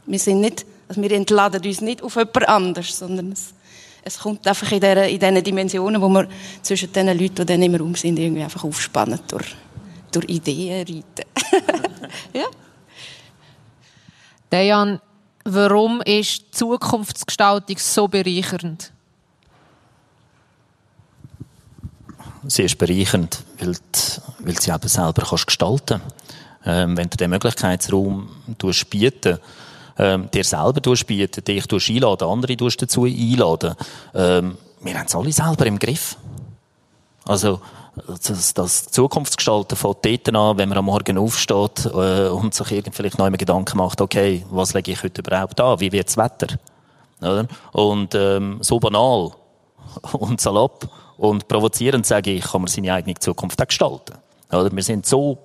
[0.07, 3.55] wir sind nicht, also wir entladen uns nicht auf jemand anders, sondern es,
[4.05, 6.29] es kommt einfach in, der, in diesen Dimensionen, wo wir
[6.62, 9.57] zwischen den Leuten, die dann immer um sind, irgendwie einfach aufspannen durch,
[10.12, 11.29] durch Ideen reiten.
[12.33, 12.44] ja.
[14.52, 15.00] Dejan,
[15.44, 18.92] warum ist die Zukunftsgestaltung so bereichernd?
[22.48, 26.00] Sie ist bereichernd, weil, die, weil sie eben selber kannst gestalten
[26.64, 28.28] ähm, Wenn du den Möglichkeitsraum
[28.90, 29.38] bieten
[29.98, 33.74] ähm, dir selber bieten, dich einladen, andere dazu einladen,
[34.14, 36.16] ähm, wir haben es alle selber im Griff.
[37.24, 37.61] Also,
[38.06, 43.18] das, das Zukunftsgestalten von dort an, wenn man am Morgen aufsteht äh, und sich vielleicht
[43.18, 45.80] noch einmal Gedanken macht, okay, was lege ich heute überhaupt an?
[45.80, 46.59] Wie wird das Wetter?
[47.20, 47.46] Oder?
[47.72, 49.32] Und ähm, so banal
[50.12, 54.18] und salopp und provozierend sage ich, kann man seine eigene Zukunft auch gestalten.
[54.50, 54.70] Oder?
[54.70, 55.38] Wir sind so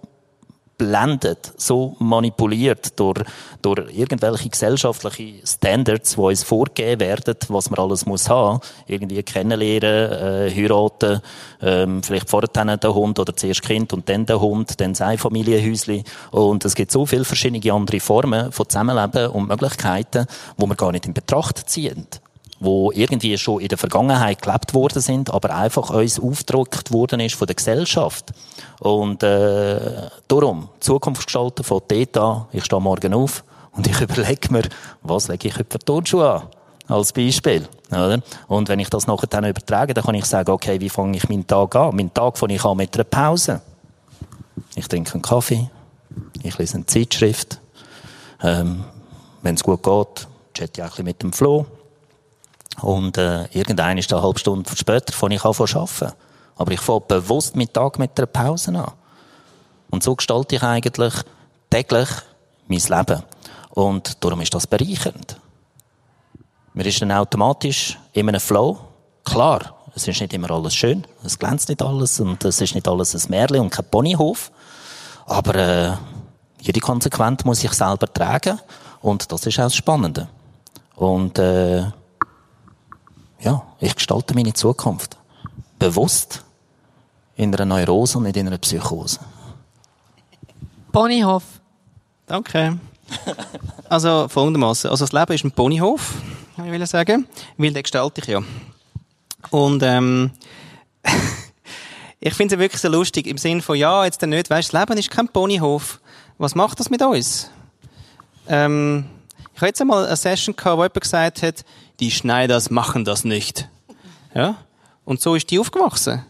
[0.81, 3.23] blendet, so manipuliert durch,
[3.61, 8.59] durch irgendwelche gesellschaftliche Standards, die uns vorgegeben werden, was man alles muss haben.
[8.87, 11.21] Irgendwie kennenlernen, äh, heiraten,
[11.61, 16.03] ähm, vielleicht vorher den Hund oder zuerst Kind und dann der Hund, dann sein Familienhäusli.
[16.31, 20.25] Und es gibt so viele verschiedene andere Formen von Zusammenleben und Möglichkeiten,
[20.57, 22.07] wo wir gar nicht in Betracht ziehen
[22.61, 27.33] wo irgendwie schon in der Vergangenheit gelebt worden sind, aber einfach uns aufgedrückt worden ist
[27.33, 28.31] von der Gesellschaft.
[28.79, 34.61] Und äh, darum, Zukunft gestalten von dort ich stehe morgen auf und ich überlege mir,
[35.01, 36.43] was lege ich heute für Turnschuhe an?
[36.87, 37.67] Als Beispiel.
[37.89, 38.21] Oder?
[38.47, 41.27] Und wenn ich das nachher dann übertrage, dann kann ich sagen, okay, wie fange ich
[41.29, 41.95] meinen Tag an?
[41.95, 43.61] Mein Tag fange ich an mit einer Pause.
[44.75, 45.69] Ich trinke einen Kaffee,
[46.43, 47.59] ich lese eine Zeitschrift,
[48.43, 48.83] ähm,
[49.41, 51.65] wenn es gut geht, chatte ich ein bisschen mit dem Flo,
[52.79, 56.13] und äh, irgendein ist eine halbe Stunde später, fange ich an zu arbeiten.
[56.55, 58.91] Aber ich fange bewusst mit Tag mit einer Pause an.
[59.89, 61.13] Und so gestalte ich eigentlich
[61.69, 62.09] täglich
[62.67, 63.23] mein Leben.
[63.71, 65.37] Und darum ist das bereichernd.
[66.73, 68.79] Man ist dann automatisch in einem Flow.
[69.25, 72.87] Klar, es ist nicht immer alles schön, es glänzt nicht alles und es ist nicht
[72.87, 74.51] alles ein Märchen und kein Ponyhof.
[75.25, 75.93] Aber äh,
[76.61, 78.59] jede Konsequenz muss ich selber tragen
[79.01, 80.27] und das ist auch das Spannende.
[80.95, 81.85] Und äh,
[83.41, 85.17] ja, ich gestalte meine Zukunft.
[85.79, 86.43] Bewusst.
[87.35, 89.19] In einer Neurose und nicht in einer Psychose.
[90.91, 91.43] Ponyhof.
[92.27, 92.77] Danke.
[93.89, 94.89] Also folgendermaßen.
[94.89, 96.13] Also das Leben ist ein Ponyhof,
[96.57, 97.27] ich will sagen,
[97.57, 98.41] weil den gestalte ich ja.
[99.49, 100.31] Und ähm,
[102.19, 104.79] ich finde es wirklich so lustig im Sinne von ja, jetzt dann nicht, weißt, das
[104.79, 105.99] Leben ist kein Ponyhof.
[106.37, 107.49] Was macht das mit uns?
[108.47, 109.05] Ähm,
[109.53, 111.65] ich hatte jetzt einmal eine Session gehabt, wo jemand gesagt hat,
[112.01, 113.69] die Schneiders machen das nicht.
[114.33, 114.55] Ja?
[115.05, 116.25] Und so ist die aufgewachsen.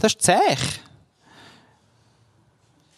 [0.00, 0.34] Das ist zäh.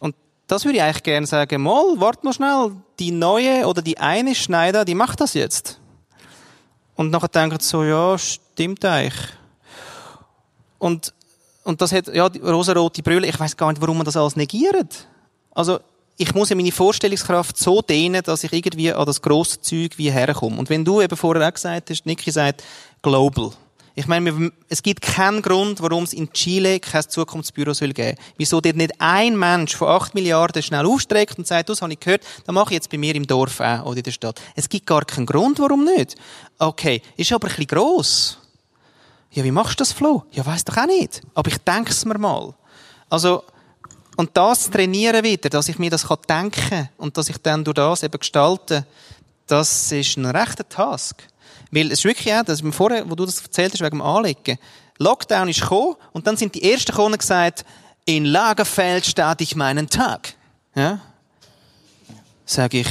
[0.00, 3.98] Und das würde ich eigentlich gerne sagen, mal, warte mal schnell, die neue oder die
[3.98, 5.80] eine Schneider, die macht das jetzt.
[6.96, 9.14] Und nachher denkt so, ja, stimmt eigentlich.
[10.78, 11.12] Und,
[11.64, 14.37] und das hat, ja, die rosarote Brille, ich weiß gar nicht, warum man das alles
[14.37, 15.08] negiert.
[15.50, 15.80] Also,
[16.16, 20.12] ich muss ja meine Vorstellungskraft so dehnen, dass ich irgendwie an das grosse Zeug wie
[20.12, 20.59] herkomme.
[20.59, 22.62] Und wenn du eben vorher auch gesagt hast, Niki sagt,
[23.03, 23.50] global.
[23.96, 28.18] Ich meine, es gibt keinen Grund, warum es in Chile kein Zukunftsbüro soll geben.
[28.37, 32.00] Wieso dort nicht ein Mensch von 8 Milliarden schnell aufstreckt und sagt, das habe ich
[32.00, 34.40] gehört, das mache ich jetzt bei mir im Dorf auch oder in der Stadt.
[34.57, 36.16] Es gibt gar keinen Grund, warum nicht.
[36.59, 38.38] Okay, ist aber ein bisschen gross.
[39.31, 40.24] Ja, wie machst du das, Flo?
[40.33, 41.22] Ja, weiss doch auch nicht.
[41.35, 42.53] Aber ich denke es mir mal.
[43.09, 43.44] Also,
[44.16, 47.74] und das trainieren wieder, dass ich mir das denken kann und dass ich dann durch
[47.74, 48.87] das eben gestalte,
[49.46, 51.22] das ist ein rechter Task.
[51.70, 54.59] Weil es ist wirklich auch, dass vorher, wo du das erzählt hast, wegen dem Anlegen.
[54.98, 57.64] Lockdown ist gekommen und dann sind die ersten und gesagt,
[58.05, 60.35] in Lagerfeld starte ich meinen Tag.
[60.74, 61.00] Ja?
[62.46, 62.87] Sag ich,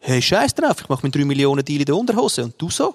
[0.00, 2.94] hey, scheiß drauf, ich mache mit drei Millionen Deal in der Unterhose und du so?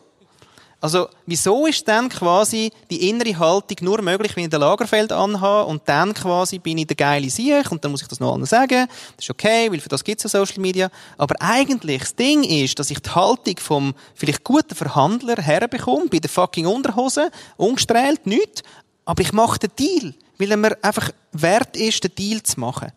[0.79, 5.67] Also, wieso ist dann quasi die innere Haltung nur möglich, wenn ich den Lagerfeld anhabe
[5.67, 8.45] und dann quasi bin ich der geile Sieg und dann muss ich das noch allen
[8.45, 8.87] sagen.
[9.15, 10.91] Das ist okay, weil für das gibt es ja Social Media.
[11.17, 16.19] Aber eigentlich, das Ding ist, dass ich die Haltung vom vielleicht guten Verhandler herbekomme, bei
[16.19, 18.61] der fucking Unterhose, ungestrahlt, nichts.
[19.03, 22.91] Aber ich mache den Deal, weil er mir einfach wert ist, den Deal zu machen.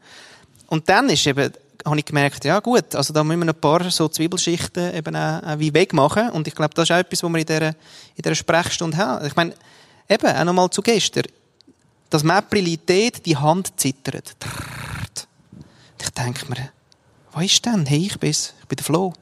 [0.67, 1.51] Und dann ist eben
[1.85, 5.43] habe ich gemerkt, ja gut, also da müssen wir ein paar so Zwiebelschichten eben auch,
[5.43, 6.31] auch wie wegmachen.
[6.31, 7.75] Und ich glaube, das ist auch etwas, was wir in dieser, in
[8.23, 9.27] dieser Sprechstunde haben.
[9.27, 9.55] Ich meine,
[10.09, 11.25] eben, auch nochmal zu gestern.
[12.09, 14.37] Das Mäpprilität, die Hand zittert.
[16.03, 16.71] Ich denke mir,
[17.33, 17.87] was ist denn?
[17.87, 18.55] Hey, ich bin's.
[18.61, 19.13] Ich bin der Flo.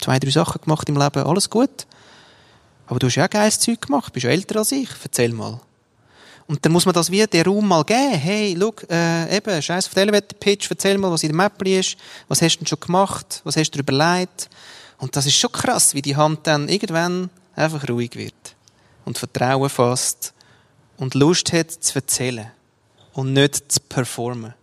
[0.00, 1.86] Zwei, drei Sachen gemacht im Leben, alles gut.
[2.86, 4.88] Aber du hast ja auch geiles Zeug gemacht, bist ja älter als ich.
[5.02, 5.60] Erzähl mal.
[6.46, 8.12] Und dann muss man das wie den Raum mal geben.
[8.12, 11.96] Hey, schau, äh, eben, scheiß auf den Elevator-Pitch, erzähl mal, was in der Mappli ist,
[12.28, 14.50] was hast du denn schon gemacht, was hast du dir überlegt.
[14.98, 18.56] Und das ist schon krass, wie die Hand dann irgendwann einfach ruhig wird.
[19.04, 20.32] Und Vertrauen fasst.
[20.96, 22.50] Und Lust hat zu erzählen.
[23.12, 24.54] Und nicht zu performen.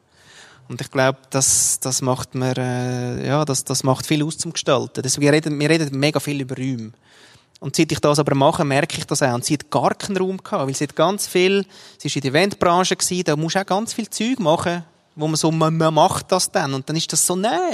[0.69, 4.53] Und ich glaube, das, das macht mir, äh, ja, das, das macht viel aus zum
[4.53, 5.01] Gestalten.
[5.01, 6.91] Deswegen, reden, wir reden mega viel über Räume.
[7.59, 9.33] Und seit ich das aber mache, merke ich das auch.
[9.33, 11.65] Und sie hat gar keinen Raum gehabt, weil sie hat ganz viel,
[11.97, 14.83] sie war in der Eventbranche gewesen, da musst du auch ganz viel Zeug machen,
[15.15, 16.73] wo man so, man, man macht das dann.
[16.73, 17.71] Und dann ist das so nah.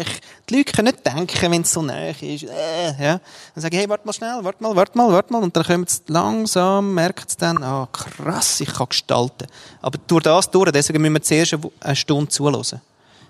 [0.50, 2.22] Die Leute können nicht denken, wenn es so nah ist.
[2.22, 3.20] Äh, ja.
[3.54, 5.44] Dann sage ich, hey, warte mal schnell, warte mal, warte mal, warte mal.
[5.44, 9.46] Und dann kommen sie langsam, merkt es dann, ah, krass, ich kann gestalten.
[9.84, 12.82] Aber durch das durch, deswegen müssen wir zuerst eine Stunde zuhören.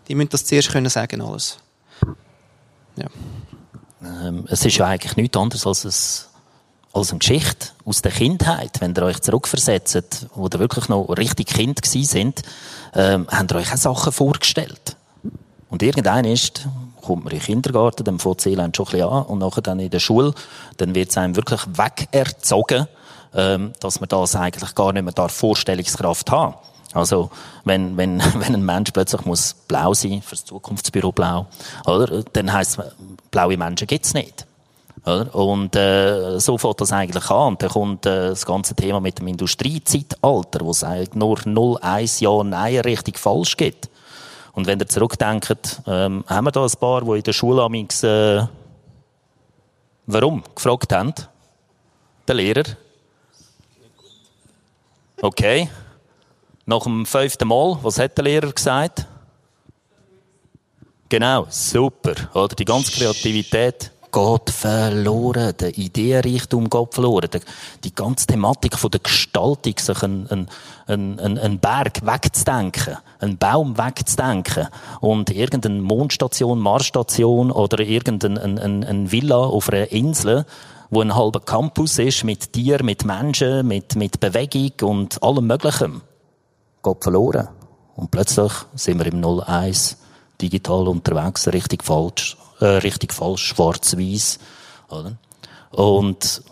[0.07, 1.57] Die müssen das zuerst können sagen, alles.
[2.95, 3.07] Ja.
[4.01, 6.34] Ähm, es ist ja eigentlich nichts anderes als ein
[6.95, 11.47] als eine Geschichte aus der Kindheit, wenn ihr euch zurückversetzt, wo ihr wirklich noch richtig
[11.47, 12.41] Kind gewesen sind,
[12.95, 14.95] ähm, habt ihr euch auch Sachen vorgestellt.
[15.69, 16.67] Und irgendein ist,
[17.01, 19.79] kommt man in den Kindergarten, dann fängt das schon ein bisschen an, und nachher dann
[19.79, 20.33] in der Schule,
[20.77, 22.87] dann wird es einem wirklich wegerzogen,
[23.33, 26.55] ähm, dass man das eigentlich gar nicht mehr da Vorstellungskraft haben
[26.95, 27.29] also,
[27.65, 31.47] wenn, wenn, wenn ein Mensch plötzlich muss blau sein, fürs Zukunftsbüro blau,
[31.85, 32.23] oder?
[32.33, 32.85] Dann heisst es,
[33.31, 34.47] blaue Menschen gibt's nicht.
[35.03, 35.35] Oder?
[35.35, 37.49] Und äh, so fängt das eigentlich an.
[37.49, 41.77] Und dann kommt äh, das ganze Thema mit dem Industriezeitalter, wo es eigentlich nur 0,
[41.81, 43.89] 1 Ja, Nein richtig falsch gibt.
[44.53, 48.03] Und wenn ihr zurückdenkt, ähm, haben wir da ein paar, die in der Schule amix,
[48.03, 48.45] äh,
[50.05, 51.13] warum gefragt haben?
[52.27, 52.63] Der Lehrer.
[55.21, 55.69] Okay.
[56.65, 59.05] Nach dem fünften Mal, was hat der Lehrer gesagt?
[61.09, 62.15] Genau, super.
[62.33, 67.41] Oder die ganze Kreativität geht verloren, der Ideenreichtum geht verloren,
[67.83, 70.47] die ganze Thematik von der Gestaltung, sich einen,
[70.87, 74.69] einen, einen, einen Berg wegzudenken, einen Baum wegzudenken
[75.01, 80.45] und irgendeine Mondstation, Marsstation oder irgendeine eine, eine Villa auf einer Insel,
[80.89, 86.01] wo ein halber Campus ist, mit Tieren, mit Menschen, mit, mit Bewegung und allem Möglichen,
[86.83, 87.49] geht verloren.
[87.97, 89.97] Und plötzlich sind wir im 01
[90.41, 94.39] digital unterwegs, richtig falsch äh, richtig falsch, schwarz-weiß.
[95.71, 96.43] Und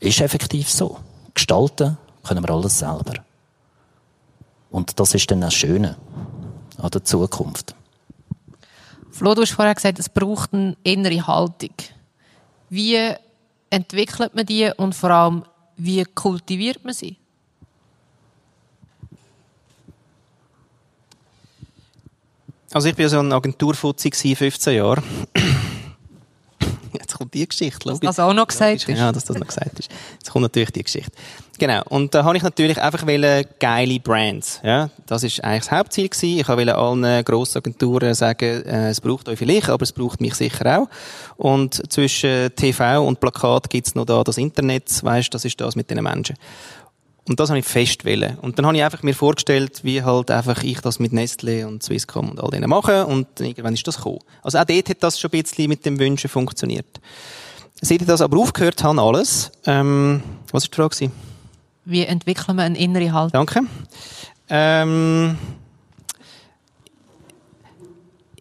[0.00, 0.98] ist effektiv so.
[1.34, 3.14] Gestalten können wir alles selber.
[4.70, 5.96] Und das ist dann das Schöne
[6.78, 7.74] an der Zukunft.
[9.10, 11.74] Flo, du hast vorher gesagt, es braucht eine innere Haltung.
[12.68, 13.14] Wie
[13.70, 15.44] entwickelt man die und vor allem,
[15.76, 17.16] wie kultiviert man sie?
[22.74, 25.00] Also ich war so ein Agenturfuzzi 15 Jahre.
[26.92, 27.88] Jetzt kommt die Geschichte.
[27.88, 28.98] Dass das auch noch gesagt ist.
[28.98, 29.90] Ja, dass das noch gesagt ist.
[30.14, 31.12] Jetzt kommt natürlich die Geschichte.
[31.58, 31.82] Genau.
[31.88, 34.60] Und da habe ich natürlich einfach geile Brands.
[34.64, 36.40] Ja, das ist eigentlich das Hauptziel gewesen.
[36.40, 40.34] Ich wollte allen grossen Agenturen sagen, äh, es braucht euch vielleicht, aber es braucht mich
[40.34, 40.88] sicher auch.
[41.36, 44.90] Und zwischen TV und Plakat gibt's noch da das Internet.
[45.00, 46.34] Weißt, das ist das mit den Menschen.
[47.26, 48.38] Und das habe ich fest wollen.
[48.38, 51.82] Und dann habe ich einfach mir vorgestellt, wie halt einfach ich das mit Nestle und
[51.82, 53.06] Swisscom und all denen mache.
[53.06, 54.18] Und irgendwann ist das gekommen.
[54.42, 57.00] Also auch dort hat das schon ein bisschen mit dem Wünschen funktioniert.
[57.80, 61.10] Seit ich das aber aufgehört habe, alles, ähm, was war die Frage?
[61.86, 63.32] Wie entwickeln wir eine innere Haltung?
[63.32, 63.60] Danke.
[64.48, 65.38] Ähm,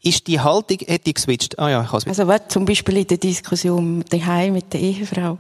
[0.02, 1.58] ist die Haltung, hätte ich geswitcht?
[1.58, 4.82] Ah ja, ich habe es Also was, zum Beispiel in der Diskussion daheim mit der
[4.82, 5.38] Ehefrau.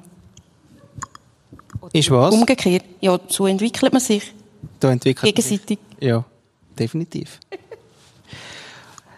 [1.92, 2.34] Ist was?
[2.34, 2.86] Umgekehrt.
[3.02, 4.34] Ja, so entwickelt man sich.
[4.80, 5.66] Da entwickelt man sich.
[5.66, 5.80] Gegenseitig.
[6.00, 6.24] Ja,
[6.78, 7.40] definitiv.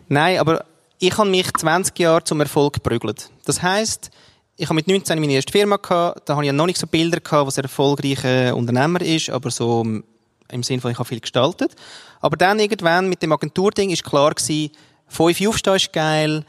[0.08, 0.66] Nein, aber
[1.00, 3.30] ich habe mich 20 Jahre zum Erfolg geprügelt.
[3.46, 4.12] Das heisst,
[4.58, 7.20] ich habe mit 19 meine erste Firma gehabt, da habe ich noch nicht so Bilder
[7.20, 11.76] gehabt, was ein erfolgreicher Unternehmer ist, aber so im Sinne von, ich habe viel gestaltet.
[12.22, 14.72] Aber dann irgendwann mit dem Agenturding ist klar gewesen,
[15.08, 16.46] fünf aufstehen ist geil,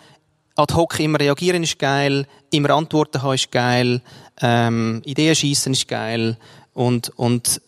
[0.57, 4.01] ad hoc immer reagieren ist geil, immer Antworten haben ist geil,
[4.41, 6.37] ähm, Ideen schießen ist geil
[6.73, 7.61] und, und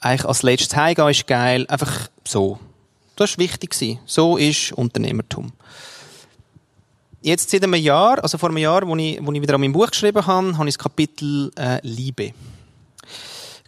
[0.00, 1.66] eigentlich als letztes heimgehen ist geil.
[1.68, 2.58] Einfach so.
[3.16, 3.98] Das war wichtig.
[4.06, 5.52] So ist Unternehmertum.
[7.22, 9.74] Jetzt seit einem Jahr, also vor einem Jahr, wo ich, wo ich wieder an meinem
[9.74, 12.32] Buch geschrieben habe, habe ich das Kapitel äh, Liebe.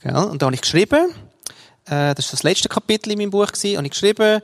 [0.03, 0.15] Gell?
[0.15, 1.13] Und da habe ich geschrieben,
[1.85, 4.41] äh, das ist das letzte Kapitel in meinem Buch gewesen, habe ich geschrieben,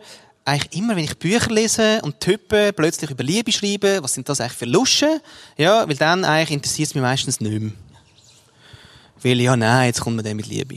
[0.48, 4.40] eigentlich immer, wenn ich Bücher lese und Typen plötzlich über Liebe schreiben, was sind das
[4.40, 5.20] eigentlich für Luschen?
[5.56, 7.72] Ja, weil dann eigentlich interessiert es mich meistens nicht mehr.
[9.22, 10.76] Weil, ja, nein, jetzt kommt man dann mit Liebe.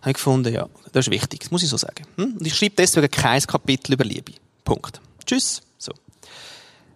[0.00, 2.06] Habe ich gefunden, ja, das ist wichtig, das muss ich so sagen.
[2.16, 2.36] Hm?
[2.38, 4.32] Und ich schreibe deswegen kein Kapitel über Liebe.
[4.64, 5.00] Punkt.
[5.26, 5.62] Tschüss.
[5.78, 5.92] So.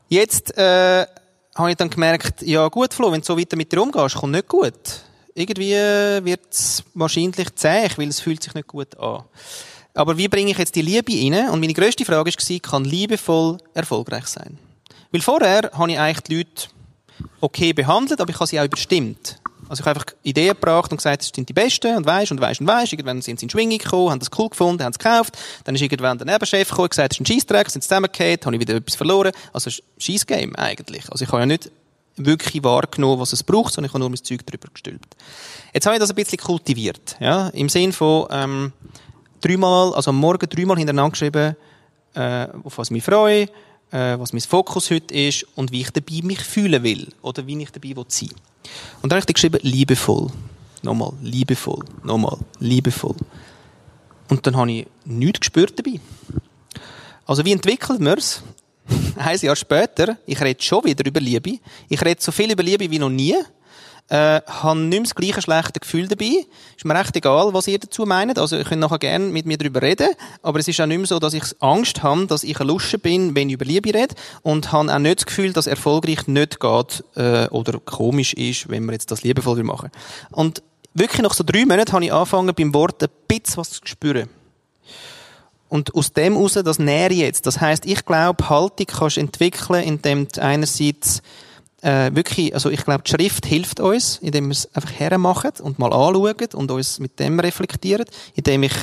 [0.09, 1.07] Jetzt, äh,
[1.55, 4.33] habe ich dann gemerkt, ja gut, Flo, wenn du so weiter mit dir umgehst, kommt
[4.33, 4.73] nicht gut.
[5.35, 9.25] Irgendwie wird es wahrscheinlich zäh, weil es fühlt sich nicht gut an.
[10.01, 11.51] Aber wie bringe ich jetzt die Liebe rein?
[11.51, 14.59] Und meine grösste Frage war, kann liebevoll erfolgreich sein?
[15.13, 16.69] Weil vorher habe ich eigentlich die Leute
[17.41, 19.37] okay behandelt, aber ich habe sie auch überstimmt.
[19.69, 22.41] Also ich habe einfach Ideen gebracht und gesagt, das sind die Besten und weisst und
[22.41, 22.93] weisst und weisst.
[22.93, 25.39] Irgendwann sind sie in Schwingung gekommen, haben das cool gefunden, haben es gekauft.
[25.65, 28.55] Dann ist irgendwann der Nebenchef gekommen und gesagt, das ist ein Scheissdreck, sind zusammengefallen, habe
[28.57, 29.33] ich wieder etwas verloren.
[29.53, 31.11] Also Scheissgame eigentlich.
[31.11, 31.71] Also ich habe ja nicht
[32.17, 35.15] wirklich wahrgenommen, was es braucht, sondern ich habe nur mein Zeug drüber gestülpt.
[35.75, 37.17] Jetzt habe ich das ein bisschen kultiviert.
[37.21, 37.49] Ja?
[37.51, 38.73] Im Sinn von, ähm,
[39.41, 41.57] dreimal, also am Morgen dreimal hintereinander geschrieben,
[42.15, 43.43] äh, auf was ich mich freue,
[43.91, 47.61] äh, was mein Fokus heute ist und wie ich dabei mich fühlen will oder wie
[47.63, 48.31] ich dabei will sein.
[49.03, 50.29] Und dann habe ich geschrieben, liebevoll.
[50.83, 51.85] Nochmal, liebevoll.
[52.03, 53.17] Nochmal, liebevoll.
[54.29, 56.01] Und dann habe ich nichts gespürt dabei.
[57.27, 58.43] Also wie entwickelt man es?
[59.17, 61.59] Ein Jahr später, ich rede schon wieder über Liebe.
[61.89, 63.37] Ich rede so viel über Liebe wie noch nie
[64.11, 66.45] äh, habe nicht mehr das gleiche schlechte Gefühl dabei.
[66.77, 68.39] Ist mir recht egal, was ihr dazu meint.
[68.39, 70.09] Also, ihr könnt nachher gerne mit mir darüber reden.
[70.43, 72.99] Aber es ist auch nicht mehr so, dass ich Angst habe, dass ich ein Lusche
[72.99, 74.15] bin, wenn ich über Liebe rede.
[74.43, 78.85] Und habe auch nicht das Gefühl, dass erfolgreich nicht geht, äh, oder komisch ist, wenn
[78.85, 79.91] wir jetzt das liebevoll machen.
[80.33, 83.81] Und wirklich nach so drei Monaten habe ich angefangen, beim Wort ein bisschen was zu
[83.85, 84.29] spüren.
[85.69, 87.47] Und aus dem heraus, das nähere jetzt.
[87.47, 91.23] Das heißt, ich glaube, Haltung kannst du entwickeln, indem du einerseits
[91.83, 95.79] äh, wirklich, also ich glaube, die Schrift hilft uns, indem wir es einfach hermachen und
[95.79, 98.75] mal anschauen und uns mit dem reflektieren, indem ich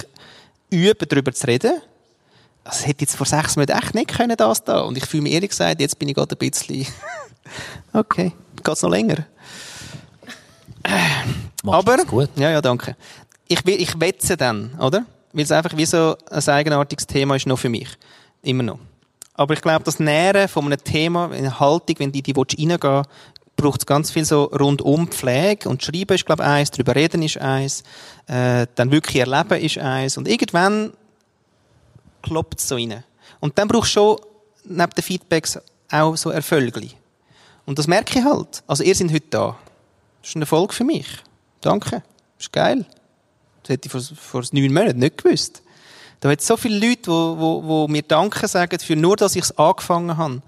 [0.69, 1.73] übe, darüber zu reden.
[2.63, 4.81] Das hätte jetzt vor sechs Monaten echt nicht können, das da.
[4.81, 6.85] Und ich fühle mich ehrlich gesagt, jetzt bin ich gerade ein bisschen,
[7.93, 8.33] okay,
[8.63, 9.25] geht's noch länger.
[11.65, 12.29] Aber, gut.
[12.35, 12.95] ja, ja, danke.
[13.47, 15.05] Ich, will- ich wetze dann, oder?
[15.33, 17.89] Weil es einfach wie so ein eigenartiges Thema ist noch für mich.
[18.41, 18.79] Immer noch.
[19.37, 23.03] Aber ich glaube, das Nähren von einem Thema, eine Haltung, wenn die, die reingehen
[23.55, 27.23] braucht es ganz viel so rundum Pflege und Schreiben ist, glaube ich, eins, darüber reden
[27.23, 27.83] ist eins,
[28.27, 30.93] äh, dann wirklich erleben ist eins und irgendwann
[32.21, 33.03] klopft es so rein.
[33.39, 34.17] Und dann brauchst du schon
[34.63, 35.59] neben den Feedbacks
[35.91, 36.89] auch so Erfolge.
[37.65, 38.63] Und das merke ich halt.
[38.67, 39.57] Also ihr seid heute da.
[40.21, 41.07] Das ist ein Erfolg für mich.
[41.61, 42.03] Danke.
[42.37, 42.85] Das ist geil.
[43.63, 45.63] Das hätte ich vor neun Monaten nicht gewusst.
[46.19, 49.35] Da hat es so viele Leute, die wo, wo mir Danke sagen für nur, dass
[49.35, 50.41] ich es angefangen habe.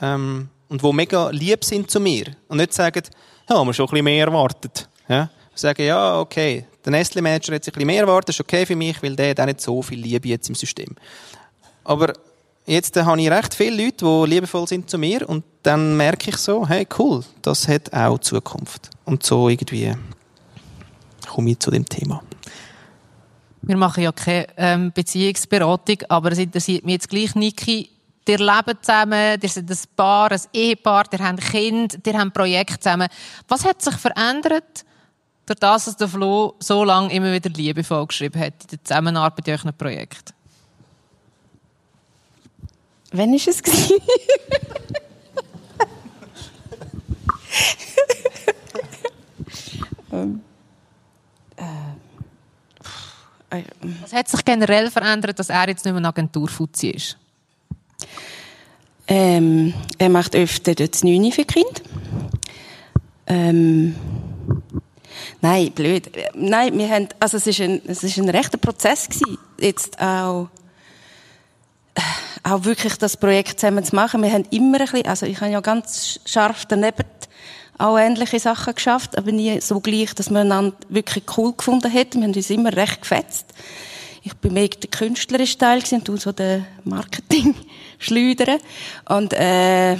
[0.00, 2.34] Ähm, und die mega lieb sind zu mir.
[2.48, 3.02] Und nicht sagen,
[3.48, 4.88] ja, haben wir schon ein bisschen mehr erwartet.
[5.08, 5.30] Ja?
[5.54, 9.02] Sagen, ja, okay, der Nestle-Manager hat sich ein bisschen mehr erwartet, ist okay für mich,
[9.02, 10.96] weil der hat auch nicht so viel Liebe jetzt im System.
[11.84, 12.12] Aber
[12.66, 16.36] jetzt habe ich recht viele Leute, die liebevoll sind zu mir und dann merke ich
[16.36, 18.90] so, hey, cool, das hat auch Zukunft.
[19.04, 19.94] Und so irgendwie
[21.28, 22.22] komme ich zu dem Thema.
[23.66, 27.88] Wir machen ja keine ähm, Beziehungsberatung, aber es interessiert mich jetzt gleich, Niki.
[28.26, 32.78] Ihr lebt zusammen, ihr seid ein Paar, ein Ehepaar, ihr habt Kind, ihr habt Projekte
[32.78, 33.08] zusammen.
[33.48, 34.84] Was hat sich verändert,
[35.46, 39.48] durch das, dass der Flo so lange immer wieder liebevoll geschrieben hat in der Zusammenarbeit
[39.48, 40.34] in euren Projekt?
[43.12, 43.62] Wann war es?
[43.62, 44.00] gewesen?
[50.12, 50.42] ähm,
[51.56, 51.64] äh, äh,
[54.02, 57.16] Was hat sich generell verändert, dass er jetzt nicht mehr ein Agenturfuzzi ist?
[59.06, 61.82] Ähm, er macht öfter das Neune für Kind.
[63.26, 63.94] Ähm,
[65.40, 66.10] nein, blöd.
[66.34, 69.38] Nein, wir haben, also es ist ein, es ist ein rechter Prozess gewesen.
[69.58, 70.48] Jetzt auch,
[71.94, 72.00] äh,
[72.42, 74.22] auch wirklich das Projekt zusammen zu machen.
[74.22, 77.04] Wir haben immer ein bisschen, also ich habe ja ganz scharf daneben
[77.78, 82.14] auch ähnliche Sachen geschafft, aber nie so gleich, dass man einander wirklich cool gefunden hat.
[82.14, 83.46] Wir haben uns immer recht gefetzt.
[84.22, 87.54] Ich bin mehr der künstlerische Teil und du so der Marketing
[87.98, 88.58] schleudern.
[89.08, 89.96] Und, äh,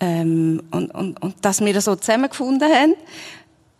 [0.00, 2.94] ähm, und, und, und dass wir das so zusammengefunden haben.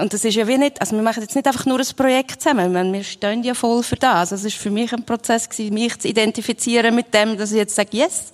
[0.01, 2.41] Und das ist ja wie nicht, also wir machen jetzt nicht einfach nur ein Projekt
[2.41, 4.33] zusammen, wir stehen ja voll für das.
[4.33, 7.57] Also es ist für mich ein Prozess gewesen, mich zu identifizieren mit dem, dass ich
[7.57, 8.31] jetzt sage, yes,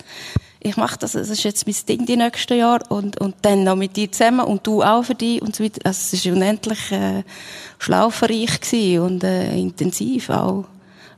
[0.66, 3.76] ich mache das, das ist jetzt mein Ding die nächsten Jahre und, und dann noch
[3.76, 5.80] mit dir zusammen und du auch für dich und so weiter.
[5.84, 7.22] Also es ist unendlich äh,
[7.78, 10.64] schlauferreich gewesen und äh, intensiv auch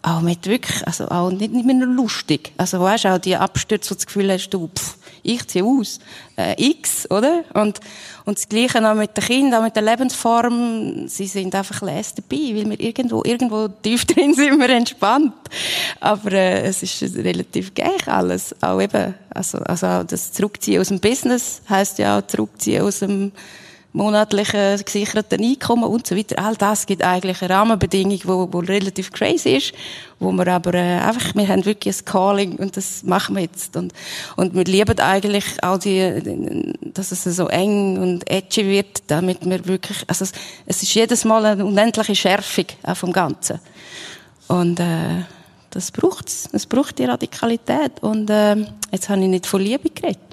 [0.06, 2.52] auch mit wirklich, also auch nicht, nicht mehr nur lustig.
[2.56, 5.64] Also weißt du, auch die Abstürze, wo du das Gefühl hast, du, pff, ich ziehe
[5.64, 5.98] aus.
[6.36, 7.42] Äh, X, oder?
[7.54, 7.80] Und,
[8.24, 11.08] und das Gleiche auch mit den Kindern, auch mit der Lebensform.
[11.08, 15.34] Sie sind einfach les dabei, weil wir irgendwo, irgendwo tief drin sind wir entspannt.
[15.98, 18.54] Aber, äh, es ist relativ gleich alles.
[18.62, 23.00] Auch eben, also, also auch das Zurückziehen aus dem Business heisst ja auch Zurückziehen aus
[23.00, 23.32] dem,
[23.96, 26.38] monatlichen gesicherten Einkommen und so weiter.
[26.38, 29.72] All das gibt eigentlich eine Rahmenbedingung, wo relativ crazy ist,
[30.20, 33.74] wo wir aber äh, einfach, wir haben wirklich ein Calling und das machen wir jetzt
[33.76, 33.92] und
[34.36, 39.64] und wir lieben eigentlich auch die, dass es so eng und edgy wird, damit wir
[39.66, 40.32] wirklich, also es,
[40.66, 43.60] es ist jedes Mal eine unendliche Schärfung auch vom Ganzen
[44.48, 45.24] und äh,
[45.70, 48.56] das braucht's, es braucht die Radikalität und äh,
[48.92, 50.25] jetzt habe ich nicht von Liebe geredet.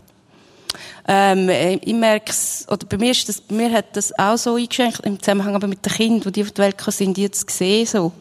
[1.07, 4.37] Ähm, äh, ich merke es, oder bei mir, ist das, bei mir hat das auch
[4.37, 7.49] so eingeschränkt, im Zusammenhang aber mit den Kindern, die auf die Welt sind, die jetzt
[7.49, 8.11] sehen, so.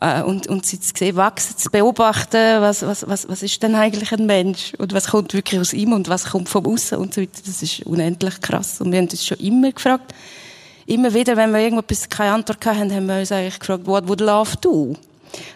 [0.00, 3.74] Äh, und, und sie zu sehen, wachsen, zu beobachten, was, was, was, was ist denn
[3.74, 4.74] eigentlich ein Mensch?
[4.78, 7.40] Und was kommt wirklich aus ihm und was kommt vom Aussen und so weiter.
[7.46, 8.80] Das ist unendlich krass.
[8.80, 10.14] Und wir haben uns schon immer gefragt,
[10.86, 14.20] immer wieder, wenn wir irgendwas keine Antwort hatten, haben wir uns eigentlich gefragt, what would
[14.20, 14.94] love do?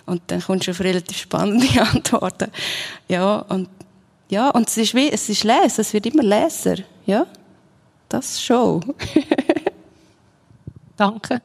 [0.07, 2.51] Und dann kommst du auf relativ spannende Antworten.
[3.09, 3.69] Ja, und
[4.29, 6.77] ja, und es ist wie, es ist Lesen, es wird immer Leser.
[7.07, 7.27] Ja,
[8.09, 8.95] das schon.
[10.97, 11.41] Danke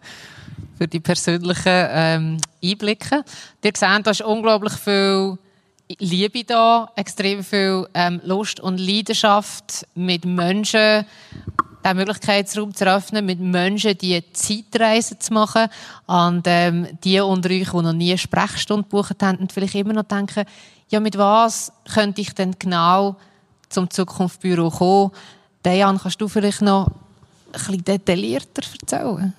[0.78, 3.24] für die persönlichen ähm, Einblicke.
[3.64, 5.38] Ihr seht, da ist unglaublich viel
[6.00, 11.06] Liebe da, extrem viel ähm, Lust und Leidenschaft mit Menschen,
[11.86, 15.68] den Möglichkeitsraum zu eröffnen, mit Menschen die Zeitreisen zu machen.
[16.08, 19.94] Und ähm, die unter euch, die noch nie eine Sprechstunde gebucht haben und vielleicht immer
[19.94, 20.46] noch denken,
[20.94, 23.16] ja, mit was könnte ich denn genau
[23.68, 25.12] zum Zukunftsbüro kommen?
[25.66, 26.94] Dejan, kannst du vielleicht noch ein
[27.52, 29.34] bisschen detaillierter erzählen?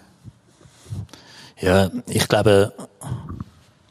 [1.61, 2.73] Ja, ich glaube,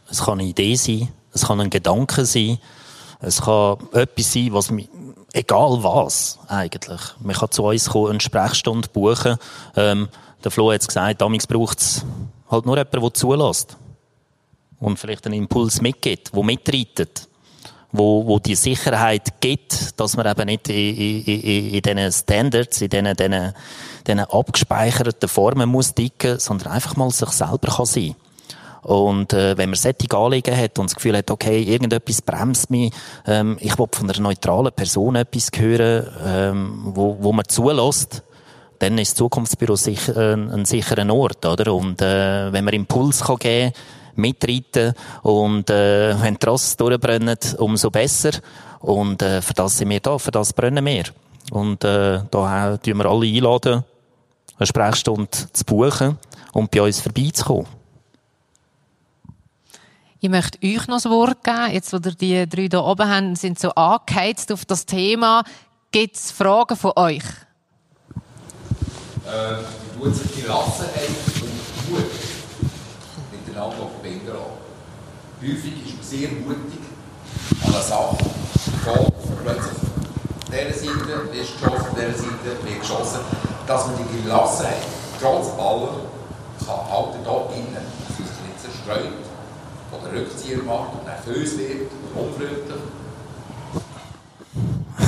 [0.10, 2.58] es kann eine Idee sein, es kann ein Gedanke sein,
[3.22, 4.90] es kann etwas sein, was mich,
[5.32, 7.02] egal was, eigentlich.
[7.22, 9.38] Man kann zu uns kommen, eine Sprechstunde buchen.
[9.78, 10.10] Ähm,
[10.44, 12.06] der Flo hat es gesagt, damals braucht es
[12.52, 13.78] halt nur jemanden, der zulässt.
[14.82, 17.30] Und vielleicht einen Impuls mitgibt, der mitreitet
[17.94, 22.82] wo, wo die Sicherheit gibt, dass man eben nicht in, in, in, in diesen Standards,
[22.82, 23.54] in diesen, diesen,
[24.06, 28.16] diesen abgespeicherten Formen muss dicken, sondern einfach mal sich selber kann sein
[28.84, 32.92] und äh, wenn man solche Anliegen hat und das Gefühl hat, okay, irgendetwas bremst mich,
[33.26, 38.24] ähm, ich will von einer neutralen Person etwas hören, ähm, wo, wo man zulässt,
[38.80, 41.74] dann ist das Zukunftsbüro sicher, äh, ein sicherer Ort, oder?
[41.74, 43.72] Und äh, wenn man Impuls kann geben
[44.16, 48.32] mitreiten und äh, wenn die Rosse durchbrennen, umso besser.
[48.80, 51.06] Und äh, für das sind wir da, für das brennen wir.
[51.52, 53.84] Und äh, da tun wir alle einladen,
[54.58, 56.18] eine Sprechstunde zu buchen
[56.54, 57.68] und bei uns vorbeizukommen.
[60.20, 61.74] Ich möchte euch noch das Wort geben.
[61.74, 65.44] Jetzt, wo ihr die drei hier oben haben, sind so angeheizt auf das Thema.
[65.92, 67.24] Gibt es Fragen von euch?
[69.26, 69.58] Äh,
[69.98, 71.10] wie tut sich die Gelassenheit
[71.42, 72.06] und Mut
[73.32, 73.90] miteinander
[75.44, 76.80] Häufig ist man sehr mutig
[77.66, 79.14] an eine Sache, geht
[79.44, 79.84] plötzlich
[80.44, 83.20] von dieser Seite wird geschossen, von dieser Seite wird geschossen,
[83.68, 84.84] dass man die Gelassenheit
[85.20, 86.00] trotz allem
[86.66, 89.20] kann halten hier innen, dass sich nicht zerstreut
[89.92, 92.82] oder Rückzieher macht und nervös wird und unfreundlich.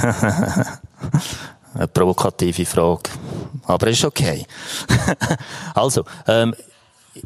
[1.76, 3.10] Eine provokative Frage.
[3.68, 4.46] Aber ist okay.
[5.74, 6.54] also, ähm,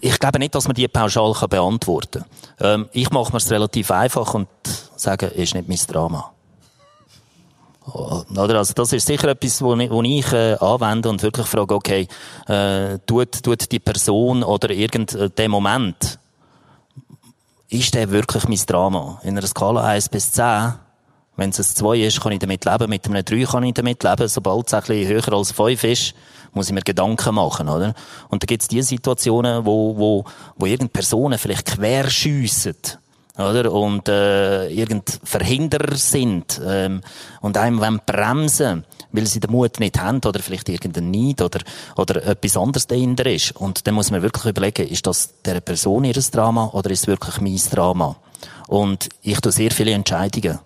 [0.02, 2.24] ich glaube nicht, dass man die pauschal beantworten
[2.58, 2.82] kann.
[2.82, 4.48] Ähm, ich mache mir es relativ einfach und
[4.96, 6.32] sage, ist nicht mein Drama.
[7.94, 8.58] Oder?
[8.58, 12.08] Also das ist sicher etwas, wo ich, wo ich äh, anwende und wirklich frage, okay,
[12.48, 16.20] äh, tut, tut die Person oder irgend äh, Moment,
[17.70, 19.20] ist der wirklich mein Drama?
[19.24, 20.74] In einer Skala 1 bis 10,
[21.36, 24.04] wenn es ein 2 ist, kann ich damit leben, mit einem 3 kann ich damit
[24.04, 26.16] leben, sobald es ein bisschen höher als 5 ist,
[26.54, 27.94] muss ich mir Gedanken machen, oder?
[28.30, 30.26] Und da gibt es die Situationen, wo, wo,
[30.56, 32.76] wo irgendeine Personen vielleicht querschiessen
[33.40, 33.72] oder?
[33.72, 37.02] Und äh, irgend Verhinderer sind ähm,
[37.42, 41.60] und einem wollen bremsen, weil sie den Mut nicht haben oder vielleicht irgendein Neid oder
[41.96, 43.56] oder etwas anderes dahinter ist.
[43.56, 47.08] Und dann muss man wirklich überlegen, ist das der Person ihres Drama oder ist es
[47.08, 48.18] wirklich mein Drama?
[48.68, 50.60] Und ich tue sehr viele Entscheidungen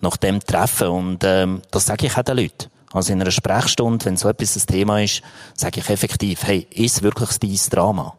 [0.00, 2.68] nach dem treffen und ähm, das sage ich auch den Leuten.
[2.92, 5.22] Also in einer Sprechstunde, wenn so etwas ein Thema ist,
[5.54, 8.14] sage ich effektiv, hey, ist wirklich dein Drama?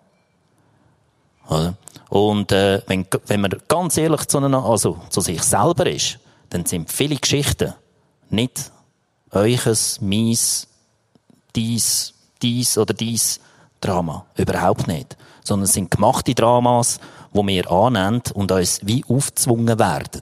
[1.47, 1.76] Oder?
[2.09, 6.19] Und äh, wenn, wenn man ganz ehrlich zu, einer, also, zu sich selber ist,
[6.49, 7.74] dann sind viele Geschichten
[8.30, 8.71] nicht
[9.32, 10.67] euches, meins,
[11.55, 13.39] dies, dies oder dies
[13.82, 14.26] Drama.
[14.36, 15.17] Überhaupt nicht.
[15.43, 16.99] Sondern es sind gemachte Dramas,
[17.32, 20.21] wo wir annehmen und uns wie aufgezwungen werden.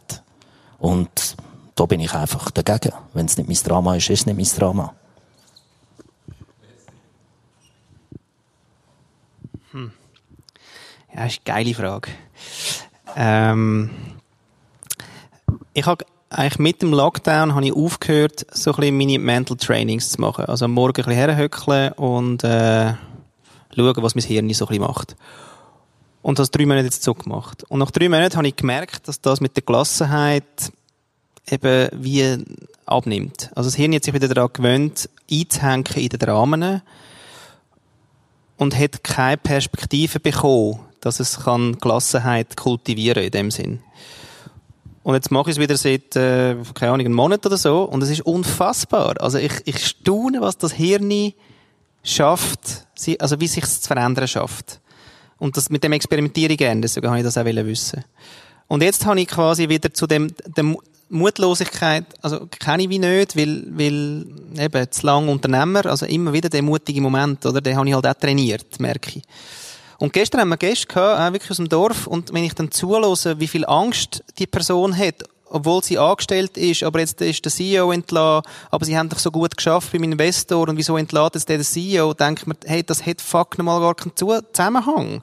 [0.80, 1.36] Und
[1.76, 2.94] da bin ich einfach dagegen.
[3.14, 4.94] Wenn es nicht mein Drama ist, ist es nicht mein Drama.
[9.72, 9.92] Hm.
[11.14, 12.12] Ja, das ist eine geile Frage.
[13.16, 13.90] Ähm,
[15.74, 20.12] ich habe eigentlich mit dem Lockdown habe ich aufgehört, so ein bisschen meine Mental Trainings
[20.12, 20.46] zu machen.
[20.46, 22.94] Also am Morgen ein bisschen herhöckeln und äh,
[23.76, 25.16] schauen, was mein Hirn so ein bisschen macht.
[26.22, 27.14] Und das drei Monate jetzt so.
[27.14, 30.72] Und nach drei Monaten habe ich gemerkt, dass das mit der Gelassenheit
[31.50, 32.38] eben wie
[32.86, 33.50] abnimmt.
[33.56, 36.82] Also das Hirn hat sich wieder daran gewöhnt, einzuhängen in den Dramen
[38.58, 43.82] und hat keine Perspektive bekommen, dass es kann Gelassenheit kultivieren in dem Sinn.
[45.04, 47.84] Und jetzt mache ich es wieder seit, äh, keine Ahnung, einem Monat oder so.
[47.84, 49.20] Und es ist unfassbar.
[49.20, 51.34] Also ich, ich staune, was das Hirn
[52.04, 52.88] schafft,
[53.20, 54.80] also wie sich es zu verändern schafft.
[55.40, 58.04] Und das, mit dem experimentiere ich gerne, deswegen habe ich das auch wissen.
[58.68, 60.78] Und jetzt habe ich quasi wieder zu dem, dem
[61.12, 64.26] Mutlosigkeit, also kenne ich wie nicht, weil, weil
[64.58, 67.60] eben zu lang Unternehmer, also immer wieder der mutige Moment, oder?
[67.62, 69.24] Den habe ich halt auch trainiert, merke ich.
[70.00, 72.72] Und gestern haben wir Gäste gehabt, auch wirklich aus dem Dorf, und wenn ich dann
[72.72, 77.52] zulose, wie viel Angst die Person hat, obwohl sie angestellt ist, aber jetzt ist der
[77.52, 81.50] CEO entlassen, aber sie haben doch so gut geschafft beim Investor, und wieso entlädt jetzt
[81.50, 85.22] der CEO, denkt man, hey, das hat fuck nochmal gar keinen Zusammenhang.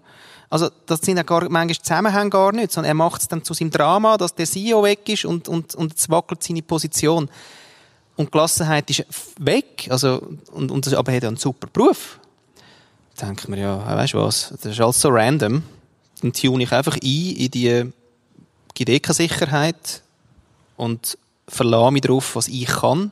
[0.51, 3.55] Also, das sind ja gar, manchmal Zusammenhänge gar nicht, sondern er macht es dann zu
[3.55, 7.29] seinem Drama, dass der CEO weg ist und, und, und es wackelt seine Position.
[8.17, 9.05] Und Gelassenheit ist
[9.39, 10.23] weg, also,
[10.53, 12.19] und, und, aber er hat ja einen super Beruf
[13.21, 15.63] denke ich mir, ja, weißt du was, das ist alles so random.
[16.21, 17.93] Dann tune ich einfach ein in die
[18.75, 20.03] Gideca-Sicherheit
[20.77, 23.11] und verlasse mich darauf, was ich kann,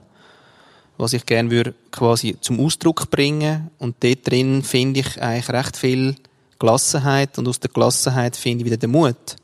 [0.97, 3.71] was ich gerne würde quasi zum Ausdruck bringen.
[3.79, 6.17] Und dort drin finde ich eigentlich recht viel
[6.59, 9.37] Gelassenheit und aus der Gelassenheit finde ich wieder den Mut.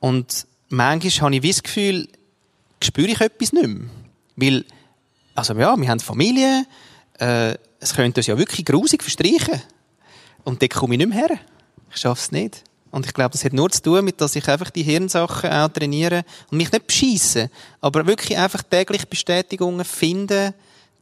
[0.00, 2.08] Und manchmal habe ich das Gefühl,
[2.82, 3.88] spüre ich etwas nicht mehr.
[4.36, 4.64] Weil,
[5.34, 6.66] also ja, wir haben Familie,
[7.18, 9.62] äh, es könnte uns ja wirklich grusig verstreichen.
[10.44, 11.38] Und dort komme ich nicht mehr her.
[11.90, 12.62] Ich schaffe es nicht.
[12.90, 15.68] Und ich glaube, das hat nur zu tun mit, dass ich einfach die Hirnsachen auch
[15.68, 20.54] trainiere und mich nicht beschieße, aber wirklich einfach täglich Bestätigungen finde,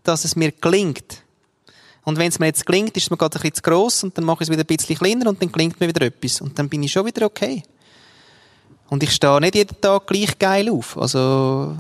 [0.03, 1.22] dass es mir gelingt.
[2.05, 4.17] Und wenn es mir jetzt gelingt, ist es mir gerade ein bisschen zu gross und
[4.17, 6.41] dann mache ich es wieder ein bisschen kleiner und dann gelingt mir wieder etwas.
[6.41, 7.63] Und dann bin ich schon wieder okay.
[8.89, 10.99] Und ich stehe nicht jeden Tag gleich geil auf.
[10.99, 11.77] Also,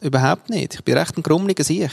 [0.00, 0.74] überhaupt nicht.
[0.74, 1.90] Ich bin recht ein grummeliger Sieg.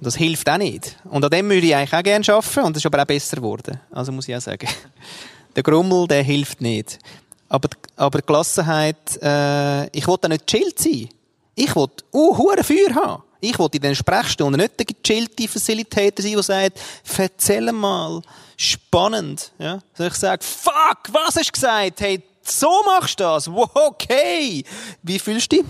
[0.00, 0.96] Das hilft auch nicht.
[1.04, 3.36] Und an dem würde ich eigentlich auch gerne arbeiten und das ist aber auch besser
[3.36, 3.80] geworden.
[3.90, 4.68] Also muss ich auch sagen.
[5.56, 7.00] Der Grummel, der hilft nicht.
[7.48, 11.08] Aber, aber die Gelassenheit, äh, ich will da nicht chillt sein.
[11.56, 13.22] Ich will uh, Feuer haben.
[13.40, 16.80] Ich will in den Sprechstunden nicht der gechillte Facilitator sein, der sagt,
[17.16, 18.20] erzähl mal,
[18.56, 19.52] spannend.
[19.58, 19.80] Ja?
[19.94, 22.00] So ich sage, fuck, was hast du gesagt?
[22.00, 23.50] Hey, so machst du das?
[23.50, 24.64] Wow, okay.
[25.02, 25.66] Wie fühlst du dich?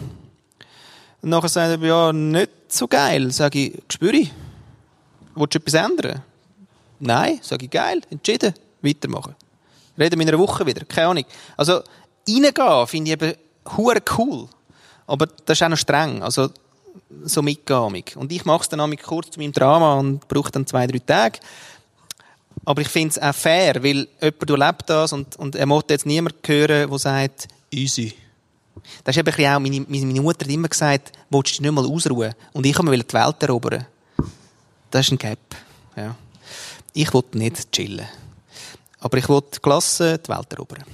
[1.20, 3.30] Und nachher sagt er, ja, nicht so geil.
[3.32, 4.32] Sag ich, spüre ich.
[5.34, 6.22] Willst du etwas ändern?
[6.98, 7.38] Nein.
[7.42, 9.34] Sag ich, geil, entschieden, weitermachen.
[9.98, 11.24] Reden wir in einer Woche wieder, keine Ahnung.
[11.56, 11.82] Also,
[12.28, 13.34] reingehen finde ich eben
[13.76, 14.48] cool.
[15.06, 16.22] Aber das ist auch noch streng.
[16.22, 16.50] Also,
[17.24, 18.04] so mitgehen.
[18.16, 21.38] Und ich mache es dann kurz zu meinem Drama und brauche dann zwei, drei Tage.
[22.64, 26.06] Aber ich finde es auch fair, weil jemand erlebt das und, und er möchte jetzt
[26.06, 28.14] niemand hören, der sagt, easy.
[29.04, 31.86] Das ist eben auch, meine, meine Mutter hat immer gesagt, willst du dich nicht mal
[31.86, 32.34] ausruhen?
[32.52, 33.86] Und ich wollte die Welt erobern.
[34.90, 35.38] Das ist ein Gap.
[35.96, 36.14] Ja.
[36.92, 38.06] Ich wollte nicht chillen.
[39.00, 40.84] Aber ich wollte gelassen die Welt erobern.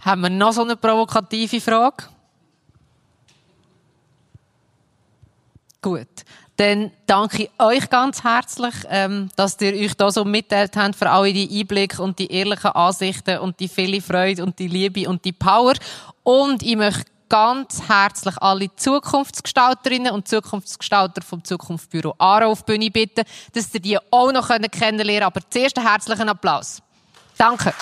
[0.00, 2.04] Haben wir noch so eine provokative Frage?
[5.82, 6.08] Gut.
[6.56, 11.10] Dann danke ich euch ganz herzlich, ähm, dass ihr euch da so mitteilt habt für
[11.10, 15.24] alle die Einblicke und die ehrlichen Ansichten und die viele Freude und die Liebe und
[15.24, 15.74] die Power.
[16.22, 22.90] Und ich möchte ganz herzlich alle Zukunftsgestalterinnen und Zukunftsgestalter vom Zukunftsbüro ARA auf die Bühne
[22.90, 25.22] bitten, dass ihr die auch noch kennenlernen können.
[25.22, 26.80] Aber zuerst einen herzlichen Applaus.
[27.36, 27.74] Danke.